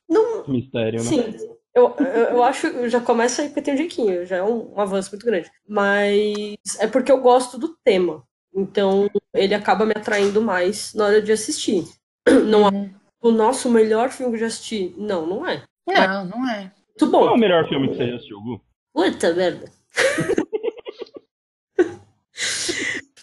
[0.09, 1.05] Não, Mistério, né?
[1.05, 1.35] sim,
[1.75, 2.89] eu, eu, eu acho.
[2.89, 5.51] Já começa aí porque tem o Jeiquinho, já é um, um avanço muito grande.
[5.67, 8.25] Mas é porque eu gosto do tema.
[8.55, 11.85] Então ele acaba me atraindo mais na hora de assistir.
[12.47, 12.91] Não é
[13.21, 14.95] o nosso melhor filme que eu já assisti.
[14.97, 15.65] Não, não é.
[15.87, 16.61] Não, não é.
[16.89, 17.35] Muito Qual é bom.
[17.35, 18.61] o melhor filme que você já assistiu, Gu?
[18.93, 19.71] Puta merda.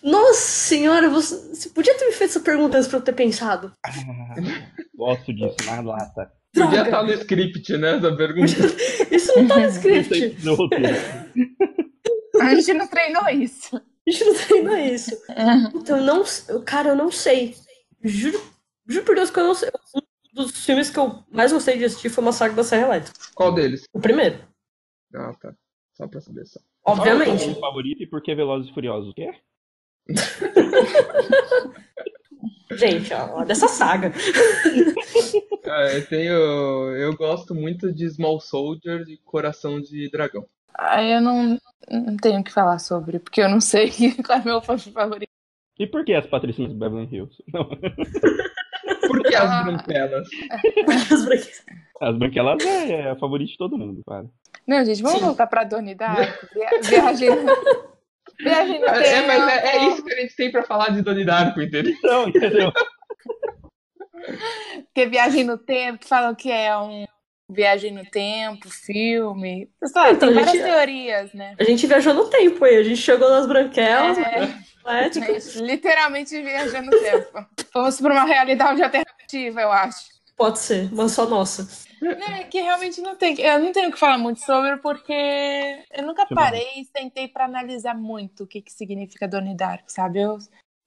[0.05, 3.71] Nossa senhora, você, você podia ter me feito essa pergunta antes pra eu ter pensado.
[4.95, 6.31] Gosto disso, na lata.
[6.53, 6.83] Podia Droga.
[6.83, 8.51] estar no script, né, essa pergunta.
[9.11, 10.37] Isso não tá no script.
[10.47, 10.95] roteiro.
[12.41, 13.75] A gente não treinou isso.
[13.77, 15.11] A gente não treina isso.
[15.73, 17.55] Então, eu não, eu- cara, eu não sei.
[18.03, 18.39] Juro,
[18.87, 19.69] juro por Deus que eu não sei.
[19.95, 20.01] Um
[20.43, 23.17] dos filmes que eu mais gostei de assistir foi Massacre da Serra Elétrica.
[23.33, 23.85] Qual deles?
[23.93, 24.37] O primeiro,
[25.15, 25.53] Ah, tá.
[25.93, 26.59] Só pra saber só.
[26.83, 27.59] Qual é o obviamente.
[27.59, 29.09] favorito e por que Velozes e Furiosos?
[29.11, 29.33] O quê?
[32.71, 34.11] Gente, ó, olha essa saga.
[35.67, 36.31] Ah, eu tenho.
[36.95, 40.45] Eu gosto muito de Small Soldier e Coração de Dragão.
[40.77, 41.57] Aí eu não,
[41.89, 43.89] não tenho o que falar sobre, porque eu não sei
[44.23, 45.27] qual é o meu favorito.
[45.79, 47.43] E por que as Patricinhas do Beverly Hills?
[47.51, 49.61] Não, Por que Ah.
[49.61, 50.27] as branquelas?
[51.99, 54.27] as branquelas é, é a favorita de todo mundo, cara.
[54.67, 55.63] Não, gente, vamos voltar pra.
[55.63, 57.29] Via- Viagem
[58.39, 58.45] no...
[58.49, 58.99] Viagem no tempo.
[59.05, 61.93] É, mas é, é isso que a gente tem pra falar de Donnie Darko, entendeu?
[61.97, 62.71] Então, entendeu?
[64.85, 67.05] Porque Viagem no Tempo, que falam que é um
[67.49, 69.69] Viagem no Tempo, filme.
[69.83, 71.55] Sei Então, tem várias gente- teorias, né?
[71.59, 74.17] A gente viajou no tempo aí, a gente chegou nas branquelas,
[74.87, 77.45] É, gente, literalmente viajando no tempo.
[77.73, 80.14] Vamos para uma realidade alternativa, eu acho.
[80.35, 81.67] Pode ser, mas só nossa.
[82.03, 83.39] É que realmente não tem.
[83.39, 85.13] Eu não tenho o que falar muito sobre, porque
[85.91, 89.89] eu nunca Que parei e tentei para analisar muito o que, que significa Donnie Darko,
[89.89, 90.19] sabe?
[90.19, 90.37] Eu,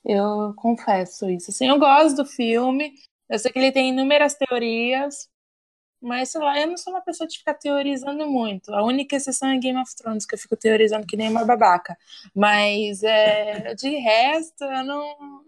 [0.05, 1.51] eu confesso isso.
[1.51, 2.93] Assim, eu gosto do filme,
[3.29, 5.29] eu sei que ele tem inúmeras teorias,
[6.01, 8.73] mas sei lá, eu não sou uma pessoa de ficar teorizando muito.
[8.73, 11.97] A única exceção é Game of Thrones, que eu fico teorizando que nem uma babaca.
[12.35, 15.03] Mas é, de resto, eu não,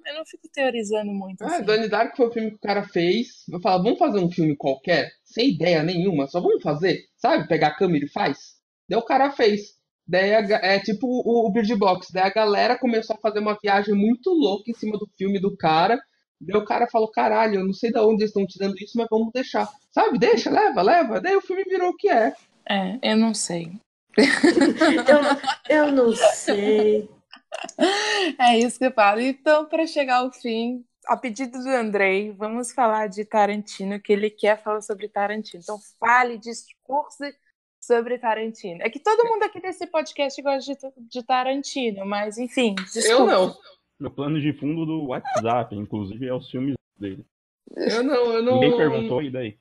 [0.06, 1.42] eu não fico teorizando muito.
[1.42, 1.64] Ah, assim.
[1.64, 3.44] Donnie Darko foi o filme que o cara fez.
[3.50, 7.46] Eu falo, vamos fazer um filme qualquer, sem ideia nenhuma, só vamos fazer, sabe?
[7.46, 8.60] Pegar a câmera e faz.
[8.88, 9.78] Daí o cara fez.
[10.06, 12.08] Daí a é tipo o, o Bird Box.
[12.12, 15.56] Daí a galera começou a fazer uma viagem muito louca em cima do filme do
[15.56, 16.00] cara.
[16.40, 19.06] Daí o cara falou, caralho, eu não sei de onde eles estão tirando isso, mas
[19.10, 19.68] vamos deixar.
[19.90, 20.18] Sabe?
[20.18, 21.20] Deixa, leva, leva.
[21.20, 22.34] Daí o filme virou o que é.
[22.68, 23.72] É, eu não sei.
[25.68, 27.08] Eu, eu não sei.
[28.38, 29.20] É isso que eu falo.
[29.20, 34.30] Então, para chegar ao fim, a pedido do Andrei, vamos falar de Tarantino, que ele
[34.30, 35.62] quer falar sobre Tarantino.
[35.62, 37.34] Então, fale, discurse
[37.82, 38.82] sobre Tarantino.
[38.82, 43.08] É que todo mundo aqui nesse podcast gosta de, de Tarantino, mas enfim, discurse.
[43.08, 43.56] Eu não.
[44.00, 47.24] Meu plano de fundo do WhatsApp, inclusive, é os filmes dele.
[47.76, 48.54] Eu não, eu não.
[48.54, 49.56] Ninguém perguntou, e daí?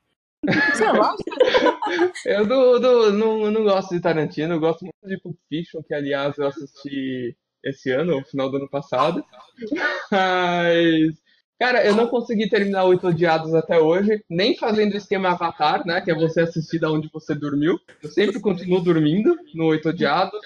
[0.73, 1.23] Você gosta?
[2.25, 5.93] Eu do, do- não, não gosto de Tarantino, eu gosto muito de Pulp Fiction, que
[5.93, 9.25] aliás eu assisti esse ano, no final do ano passado.
[10.11, 11.13] Mas,
[11.59, 15.99] cara, eu não consegui terminar Oito Odiados até hoje, nem fazendo o esquema Avatar, né?
[16.01, 17.77] Que é você assistir da onde você dormiu.
[18.01, 20.39] Eu sempre continuo dormindo no Oito Odiados.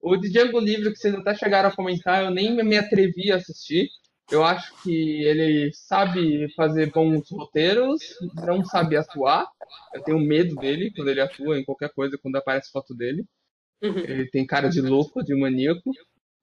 [0.00, 3.36] O de Django Livre, que vocês até chegaram a comentar, eu nem me atrevi a
[3.36, 3.88] assistir.
[4.30, 8.02] Eu acho que ele sabe fazer bons roteiros,
[8.34, 9.46] não sabe atuar.
[9.94, 13.24] Eu tenho medo dele quando ele atua em qualquer coisa, quando aparece foto dele.
[13.82, 13.98] Uhum.
[13.98, 15.90] Ele tem cara de louco, de maníaco.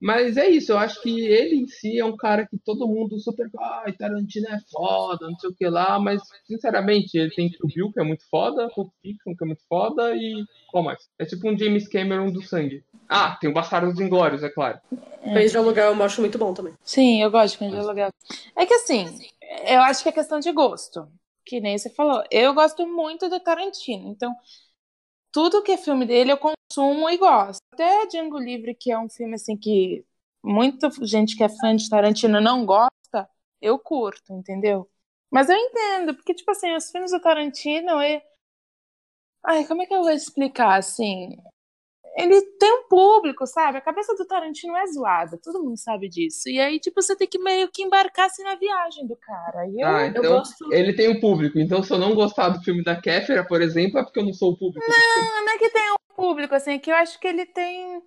[0.04, 3.18] Mas é isso, eu acho que ele em si é um cara que todo mundo
[3.18, 3.48] super.
[3.58, 7.90] Ai, Tarantino é foda, não sei o que lá, mas sinceramente, ele tem Kill Bill,
[7.90, 11.08] que é muito foda, Pulp Fiction, que é muito foda, e qual mais?
[11.18, 12.84] É tipo um James Cameron do sangue.
[13.08, 14.78] Ah, tem o Bastardos Inglórios, é claro.
[15.22, 16.74] Cães de aluguel eu acho muito bom também.
[16.84, 18.10] Sim, eu gosto de Cães de Aluguel.
[18.54, 19.06] É que assim,
[19.66, 21.08] Eu acho que é questão de gosto.
[21.46, 22.22] Que nem você falou.
[22.30, 24.10] Eu gosto muito do Tarantino.
[24.10, 24.34] Então,
[25.32, 26.38] tudo que é filme dele eu
[26.68, 27.60] consumo e gosto.
[27.72, 30.04] Até Django Livre, que é um filme assim que
[30.42, 33.28] muita gente que é fã de Tarantino não gosta,
[33.60, 34.88] eu curto, entendeu?
[35.30, 38.22] Mas eu entendo, porque, tipo assim, os filmes do Tarantino, e...
[39.42, 41.36] Ai, como é que eu vou explicar, assim?
[42.16, 43.78] Ele tem um público, sabe?
[43.78, 46.48] A cabeça do Tarantino é zoada, todo mundo sabe disso.
[46.48, 49.66] E aí, tipo, você tem que meio que embarcar assim na viagem do cara.
[49.66, 50.72] Eu, ah, eu então gosto.
[50.72, 51.58] ele tem um público.
[51.58, 54.32] Então, se eu não gostar do filme da Kéfera, por exemplo, é porque eu não
[54.32, 54.86] sou o público.
[54.88, 58.00] Não, não é que tem um público, assim, é que eu acho que ele tem.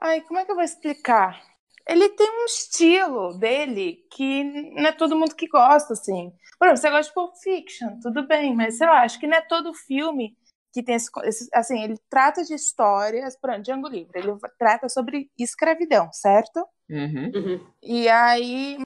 [0.00, 1.42] Ai, como é que eu vou explicar?
[1.88, 4.44] Ele tem um estilo dele que
[4.74, 6.30] não é todo mundo que gosta, assim.
[6.58, 9.36] Por exemplo, você gosta de Pulp Fiction, tudo bem, mas sei lá, acho que não
[9.36, 10.36] é todo filme
[10.72, 11.10] que tem esse,
[11.52, 16.66] assim, ele trata de histórias, por exemplo, Django Livre, ele trata sobre escravidão, certo?
[16.88, 17.66] Uhum.
[17.82, 18.78] E aí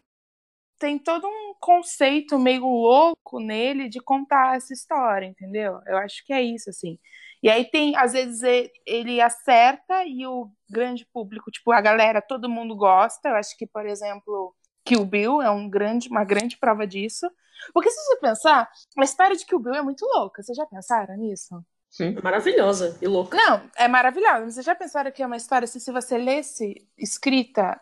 [0.78, 5.80] tem todo um conceito meio louco nele de contar essa história, entendeu?
[5.87, 6.99] Eu acho que é isso, assim.
[7.43, 8.41] E aí tem, às vezes,
[8.87, 13.30] ele acerta e o grande público, tipo, a galera, todo mundo gosta.
[13.30, 14.55] Eu acho que, por exemplo,
[14.85, 17.28] Kill Bill é um grande, uma grande prova disso.
[17.72, 20.43] Porque se você pensar, a história de Kill Bill é muito louca.
[20.43, 21.64] Vocês já pensaram nisso?
[21.93, 22.16] Sim.
[22.22, 23.36] Maravilhosa e louca.
[23.36, 24.40] Não, é maravilhosa.
[24.40, 27.78] Mas vocês já pensaram que é uma história, assim, se você lesse escrita,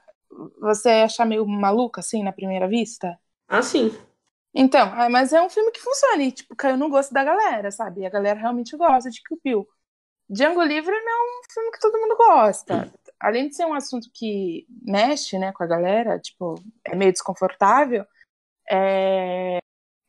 [0.61, 3.17] você ia achar meio maluca, assim, na primeira vista?
[3.47, 3.97] Ah, sim.
[4.53, 7.71] Então, ah, mas é um filme que funciona e, tipo, caiu no gosto da galera,
[7.71, 8.01] sabe?
[8.01, 9.69] E a galera realmente gosta de Kill Bill.
[10.29, 12.93] Django Livre não é um filme que todo mundo gosta.
[13.21, 18.05] Além de ser um assunto que mexe, né, com a galera, tipo, é meio desconfortável,
[18.69, 19.59] é,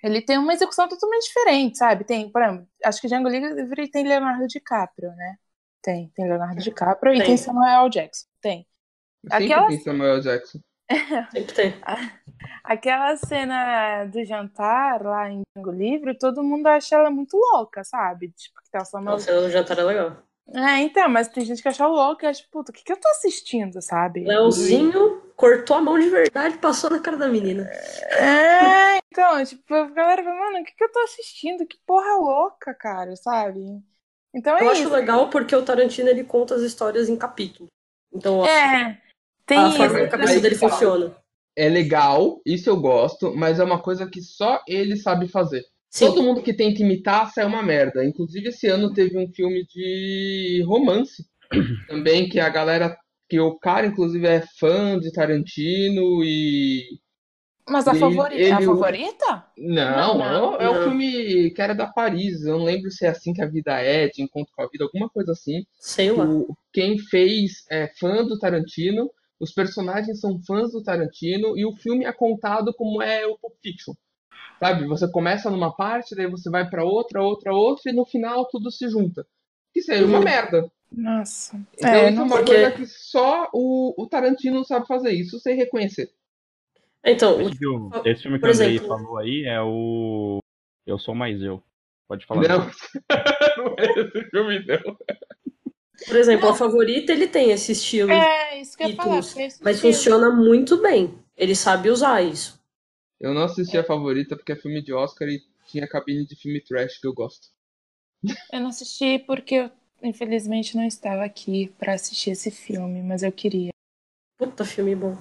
[0.04, 2.04] ele tem uma execução totalmente diferente, sabe?
[2.04, 5.36] Tem, por exemplo, acho que Django Livre tem Leonardo DiCaprio, né?
[5.82, 7.28] Tem, tem Leonardo DiCaprio e Tem.
[7.28, 8.28] tem Samuel Jackson.
[8.42, 8.68] Tem.
[9.24, 10.60] Sempre Aquela tem Samuel Jackson.
[11.32, 11.74] Sempre tem.
[12.64, 18.30] Aquela cena do jantar lá em Django Livre, todo mundo acha ela muito louca, sabe?
[18.32, 19.16] Tipo, que tá o Samuel.
[19.16, 20.18] A cena do jantar é legal.
[20.54, 23.00] É, então, mas tem gente que acha louca e acha, puta, o que, que eu
[23.00, 24.26] tô assistindo, sabe?
[24.26, 27.64] Leozinho cortou a mão de verdade e passou na cara da menina.
[27.64, 31.66] É, então, tipo, a galera fala, mano, o que, que eu tô assistindo?
[31.66, 33.62] Que porra louca, cara, sabe?
[34.34, 34.92] Então é Eu acho isso.
[34.92, 37.68] legal porque o Tarantino ele conta as histórias em capítulo.
[38.14, 39.02] Então, eu acho É,
[39.46, 39.78] tem a isso.
[39.78, 41.16] forma que a cabeça dele funciona.
[41.56, 45.66] É legal, isso eu gosto, mas é uma coisa que só ele sabe fazer.
[45.92, 46.06] Sim.
[46.08, 48.04] Todo mundo que tenta imitar sai uma merda.
[48.06, 51.26] Inclusive, esse ano teve um filme de romance
[51.88, 52.98] também, que a galera.
[53.30, 56.84] Que o cara, inclusive, é fã de Tarantino e.
[57.70, 58.36] Mas a Ele- favorita?
[58.36, 59.46] A ele- favorita?
[59.58, 60.84] Não, Não, é o não.
[60.84, 62.42] filme que era da Paris.
[62.44, 64.84] Eu não lembro se é assim que a vida é, de encontro com a vida,
[64.84, 65.64] alguma coisa assim.
[65.80, 66.26] Sei lá.
[66.26, 71.72] O, quem fez é fã do Tarantino, os personagens são fãs do Tarantino e o
[71.74, 73.94] filme é contado como é o Pulp Fiction.
[74.60, 74.86] Sabe?
[74.88, 78.70] Você começa numa parte, daí você vai pra outra, outra, outra e no final tudo
[78.72, 79.26] se junta.
[79.76, 80.24] Isso aí é uma Uhum.
[80.24, 80.72] merda.
[80.92, 81.58] Nossa.
[81.74, 85.12] Então É, isso é não uma porque- coisa que só o, o Tarantino sabe fazer
[85.14, 86.10] isso sem reconhecer.
[87.04, 90.40] Então, Esse filme, esse filme que o Andrei exemplo- falou aí é o
[90.86, 91.64] Eu Sou Mais Eu.
[92.08, 92.48] Pode falar.
[92.48, 92.66] Não, não
[93.80, 94.98] é esse filme, não.
[96.08, 99.16] por exemplo, a favorita ele tem esse estilo, É, isso que eu ia falar.
[99.16, 99.78] mas estilo.
[99.80, 101.18] funciona muito bem.
[101.38, 102.61] Ele sabe usar isso.
[103.22, 106.60] Eu não assisti a favorita porque é filme de Oscar e tinha cabine de filme
[106.60, 107.50] trash que eu gosto.
[108.52, 113.32] Eu não assisti porque eu, infelizmente, não estava aqui pra assistir esse filme, mas eu
[113.32, 113.70] queria.
[114.40, 115.16] Puta filme bom.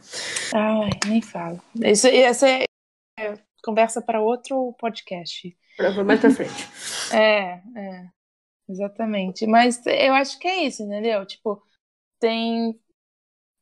[0.55, 1.61] Ai, nem falo.
[1.85, 2.65] Isso, essa é
[3.19, 5.57] é conversa para outro podcast.
[5.77, 6.51] Pra- Mais pra frente.
[7.13, 8.09] É, é,
[8.69, 9.47] exatamente.
[9.47, 11.27] Mas eu acho que é isso, entendeu?
[11.27, 11.63] Tipo,
[12.21, 12.81] tem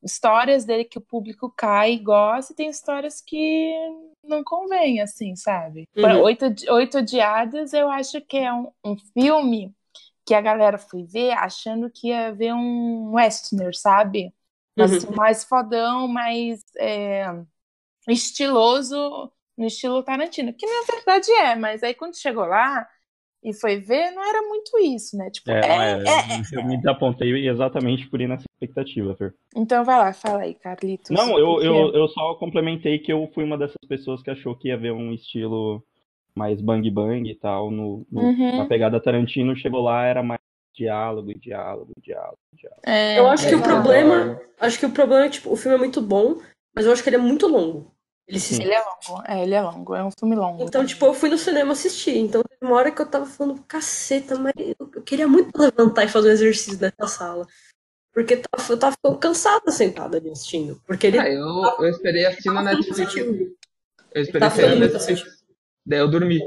[0.02, 3.72] histórias dele que o público cai e gosta, e tem histórias que
[4.28, 5.88] não convém, assim, sabe?
[5.96, 6.22] Uhum.
[6.22, 9.74] Oito, Oito Odiadas, eu acho que é um, um filme
[10.24, 14.32] que a galera foi ver achando que ia ver um westerner, sabe?
[14.76, 17.24] Assim, mais fodão, mais é,
[18.06, 22.88] estiloso no estilo Tarantino, que na verdade é, mas aí quando chegou lá
[23.42, 25.30] e foi ver, não era muito isso, né?
[25.30, 29.34] Tipo, É, é, é, eu me desapontei exatamente por ir nessa expectativa, Fer.
[29.54, 31.10] Então vai lá, fala aí, Carlitos.
[31.10, 31.98] Não, eu, eu, é?
[31.98, 35.12] eu só complementei que eu fui uma dessas pessoas que achou que ia ver um
[35.12, 35.82] estilo
[36.34, 38.56] mais bang bang e tal, no, no- Uhum.
[38.58, 40.40] na pegada Tarantino, chegou lá, era mais
[40.74, 42.80] diálogo, e diálogo, diálogo, diálogo.
[42.86, 44.40] É, Eu acho que o problema.
[44.60, 46.36] Acho que o problema é, tipo, o filme é muito bom,
[46.74, 47.92] mas eu acho que ele é muito longo.
[48.28, 50.62] Ele se Ele é longo, é, ele é longo, é um filme longo.
[50.62, 52.18] Então, tipo, eu fui no cinema assistir.
[52.18, 56.08] Então, teve uma hora que eu tava falando, caceta, mas eu queria muito levantar e
[56.08, 57.46] fazer um exercício nessa sala.
[58.12, 60.78] Porque eu tava, eu tava ficando cansada sentada ali assistindo.
[60.86, 61.18] Porque ele.
[61.18, 61.46] Ah, eu,
[61.78, 63.14] eu esperei assistir na Netflix.
[63.16, 65.22] Eu esperei sair muito Netflix.
[65.86, 66.40] Daí eu dormi.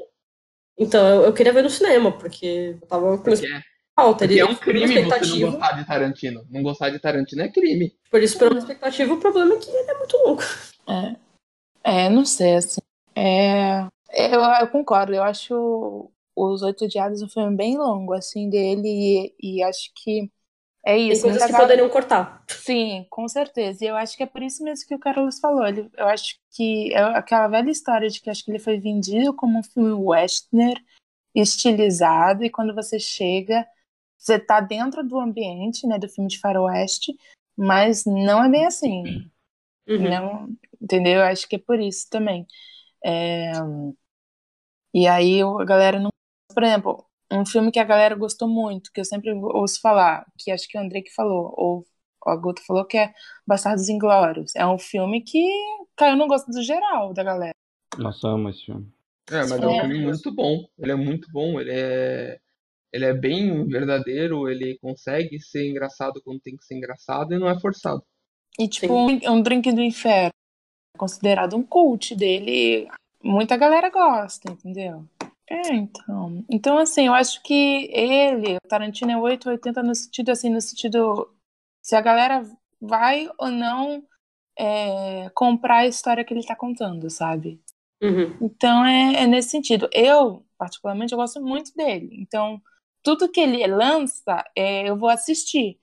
[0.78, 3.62] Então, eu, eu queria ver no cinema, porque eu tava com Porque é,
[3.96, 4.28] falta.
[4.28, 6.46] porque é um crime você não gostar de Tarantino.
[6.50, 7.96] Não gostar de Tarantino é crime.
[8.12, 10.44] Por isso, pela expectativa, o problema é que ele é muito longo.
[10.88, 11.16] É,
[11.84, 12.82] é não sei, assim.
[13.16, 13.82] É,
[14.14, 19.58] eu, eu concordo, eu acho Os Oito Odiados um filme bem longo, assim, dele, e,
[19.58, 20.32] e acho que
[20.84, 21.22] é Tem isso.
[21.22, 22.44] coisas muita que galera- poderiam cortar.
[22.48, 23.84] Sim, com certeza.
[23.84, 25.66] E eu acho que é por isso mesmo que o Carlos falou.
[25.66, 29.34] Ele, eu acho que é aquela velha história de que acho que ele foi vendido
[29.34, 30.74] como um filme western,
[31.36, 33.66] estilizado, e quando você chega,
[34.18, 37.16] você tá dentro do ambiente, né, do filme de faroeste,
[37.58, 39.04] mas não é bem assim.
[39.88, 40.10] Uhum.
[40.10, 40.50] Não,
[40.82, 41.16] entendeu?
[41.22, 42.46] Eu acho que é por isso também.
[43.06, 43.52] É,
[44.94, 46.10] E aí o- a galera não.
[46.54, 50.52] Por exemplo, um filme que a galera gostou muito, que eu sempre ouço falar, que
[50.52, 51.86] acho que o André que falou, ou
[52.28, 53.14] a Guto falou, que é
[53.48, 54.54] Bastardos Inglórios.
[54.56, 55.42] É um filme que
[55.96, 57.54] caiu no gosto do geral da galera.
[57.98, 58.92] Nossa, amo esse filme.
[59.30, 59.80] É, mas é um É.
[59.82, 60.66] filme muito bom.
[60.78, 61.60] Ele é muito bom.
[61.60, 62.38] Ele é,
[62.92, 64.50] ele é bem verdadeiro.
[64.50, 68.04] Ele consegue ser engraçado quando tem que ser engraçado e não é forçado.
[68.60, 70.32] E tipo, um, um Drink do Inferno.
[70.98, 72.88] Considerado um cult dele.
[73.24, 75.06] Muita galera gosta, entendeu?
[75.50, 76.46] É, então.
[76.50, 81.30] Então, assim, eu acho que ele, o Tarantino é 880 no sentido, assim, no sentido.
[81.82, 82.44] Se a galera
[82.80, 84.04] vai ou não
[84.58, 87.62] é, comprar a história que ele tá contando, sabe?
[88.02, 88.36] Uhum.
[88.42, 89.90] Então é, é nesse sentido.
[89.94, 92.10] Eu, particularmente, eu gosto muito dele.
[92.20, 92.62] Então,
[93.04, 95.80] tudo que ele lança, é, eu vou assistir.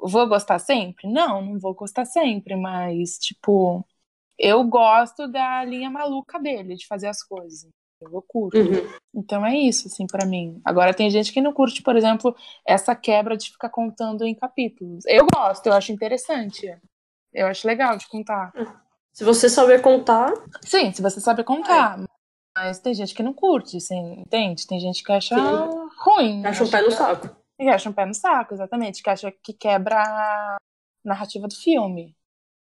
[0.00, 1.08] Vou gostar sempre?
[1.08, 3.84] Não, não vou gostar sempre, mas, tipo,
[4.38, 7.68] eu gosto da linha maluca dele, de fazer as coisas.
[8.00, 8.56] Eu curto.
[8.56, 8.88] Uhum.
[9.14, 10.60] Então é isso, assim, pra mim.
[10.64, 12.34] Agora tem gente que não curte, por exemplo,
[12.64, 15.04] essa quebra de ficar contando em capítulos.
[15.06, 16.78] Eu gosto, eu acho interessante.
[17.32, 18.52] Eu acho legal de contar.
[19.12, 20.32] Se você souber contar,
[20.64, 21.98] Sim, se você sabe contar.
[22.56, 24.66] Mas tem gente que não curte, assim, entende?
[24.66, 25.88] Tem gente que acha Sim.
[25.98, 26.46] ruim.
[26.46, 27.36] acha um pé no saco.
[27.58, 29.02] Que acha um pé no saco, exatamente.
[29.02, 30.56] Que acha que quebra a
[31.04, 32.16] narrativa do filme.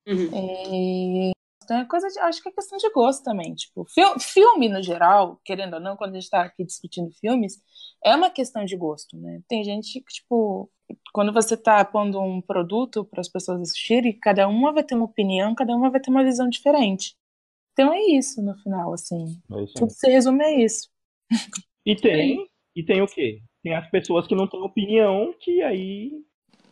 [0.07, 0.29] Uhum.
[0.33, 1.31] E
[1.67, 2.17] então é coisa de.
[2.19, 3.53] Acho que é questão de gosto também.
[3.53, 7.61] Tipo, fil- filme no geral, querendo ou não, quando a gente tá aqui discutindo filmes,
[8.03, 9.41] é uma questão de gosto, né?
[9.49, 10.71] Tem gente que, tipo,
[11.11, 15.03] quando você tá pondo um produto para as pessoas assistirem, cada uma vai ter uma
[15.03, 17.17] opinião, cada uma vai ter uma visão diferente.
[17.73, 19.41] Então é isso no final, assim.
[19.51, 19.81] É isso aí.
[19.81, 20.89] Tudo se resume a isso.
[21.85, 23.41] E tem, e tem o quê?
[23.61, 26.13] Tem as pessoas que não têm opinião, que aí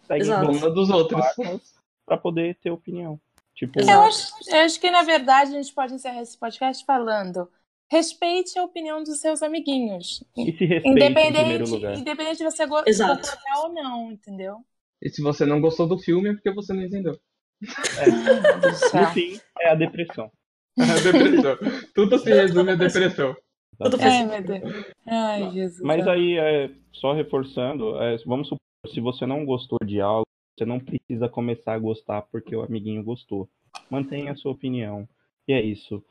[0.07, 0.73] seguem Exato.
[0.73, 1.25] dos outros.
[2.05, 3.19] pra poder ter opinião.
[3.55, 7.49] Tipo, Eu acho, eu acho que, na verdade, a gente pode encerrar esse podcast falando.
[7.89, 10.23] Respeite a opinião dos seus amiguinhos.
[10.35, 11.97] e se primeiro Independente, lugar.
[11.97, 13.21] independente de você go- Exato.
[13.29, 14.57] concordar ou não, entendeu?
[15.01, 17.17] E se você não gostou do filme é porque você não entendeu.
[17.63, 19.01] Céu.
[19.01, 20.31] No fim, é a depressão.
[20.75, 21.57] depressão.
[21.93, 23.35] Tudo se resume a depressão.
[23.77, 24.85] Tudo faz Ai, meu Deus.
[25.05, 25.81] Ai, Jesus.
[25.81, 28.59] Mas aí, é, só reforçando, é, vamos supor,
[28.93, 30.25] se você não gostou de algo,
[30.55, 33.49] você não precisa começar a gostar porque o amiguinho gostou.
[33.89, 35.07] Mantenha a sua opinião.
[35.47, 36.03] E é isso.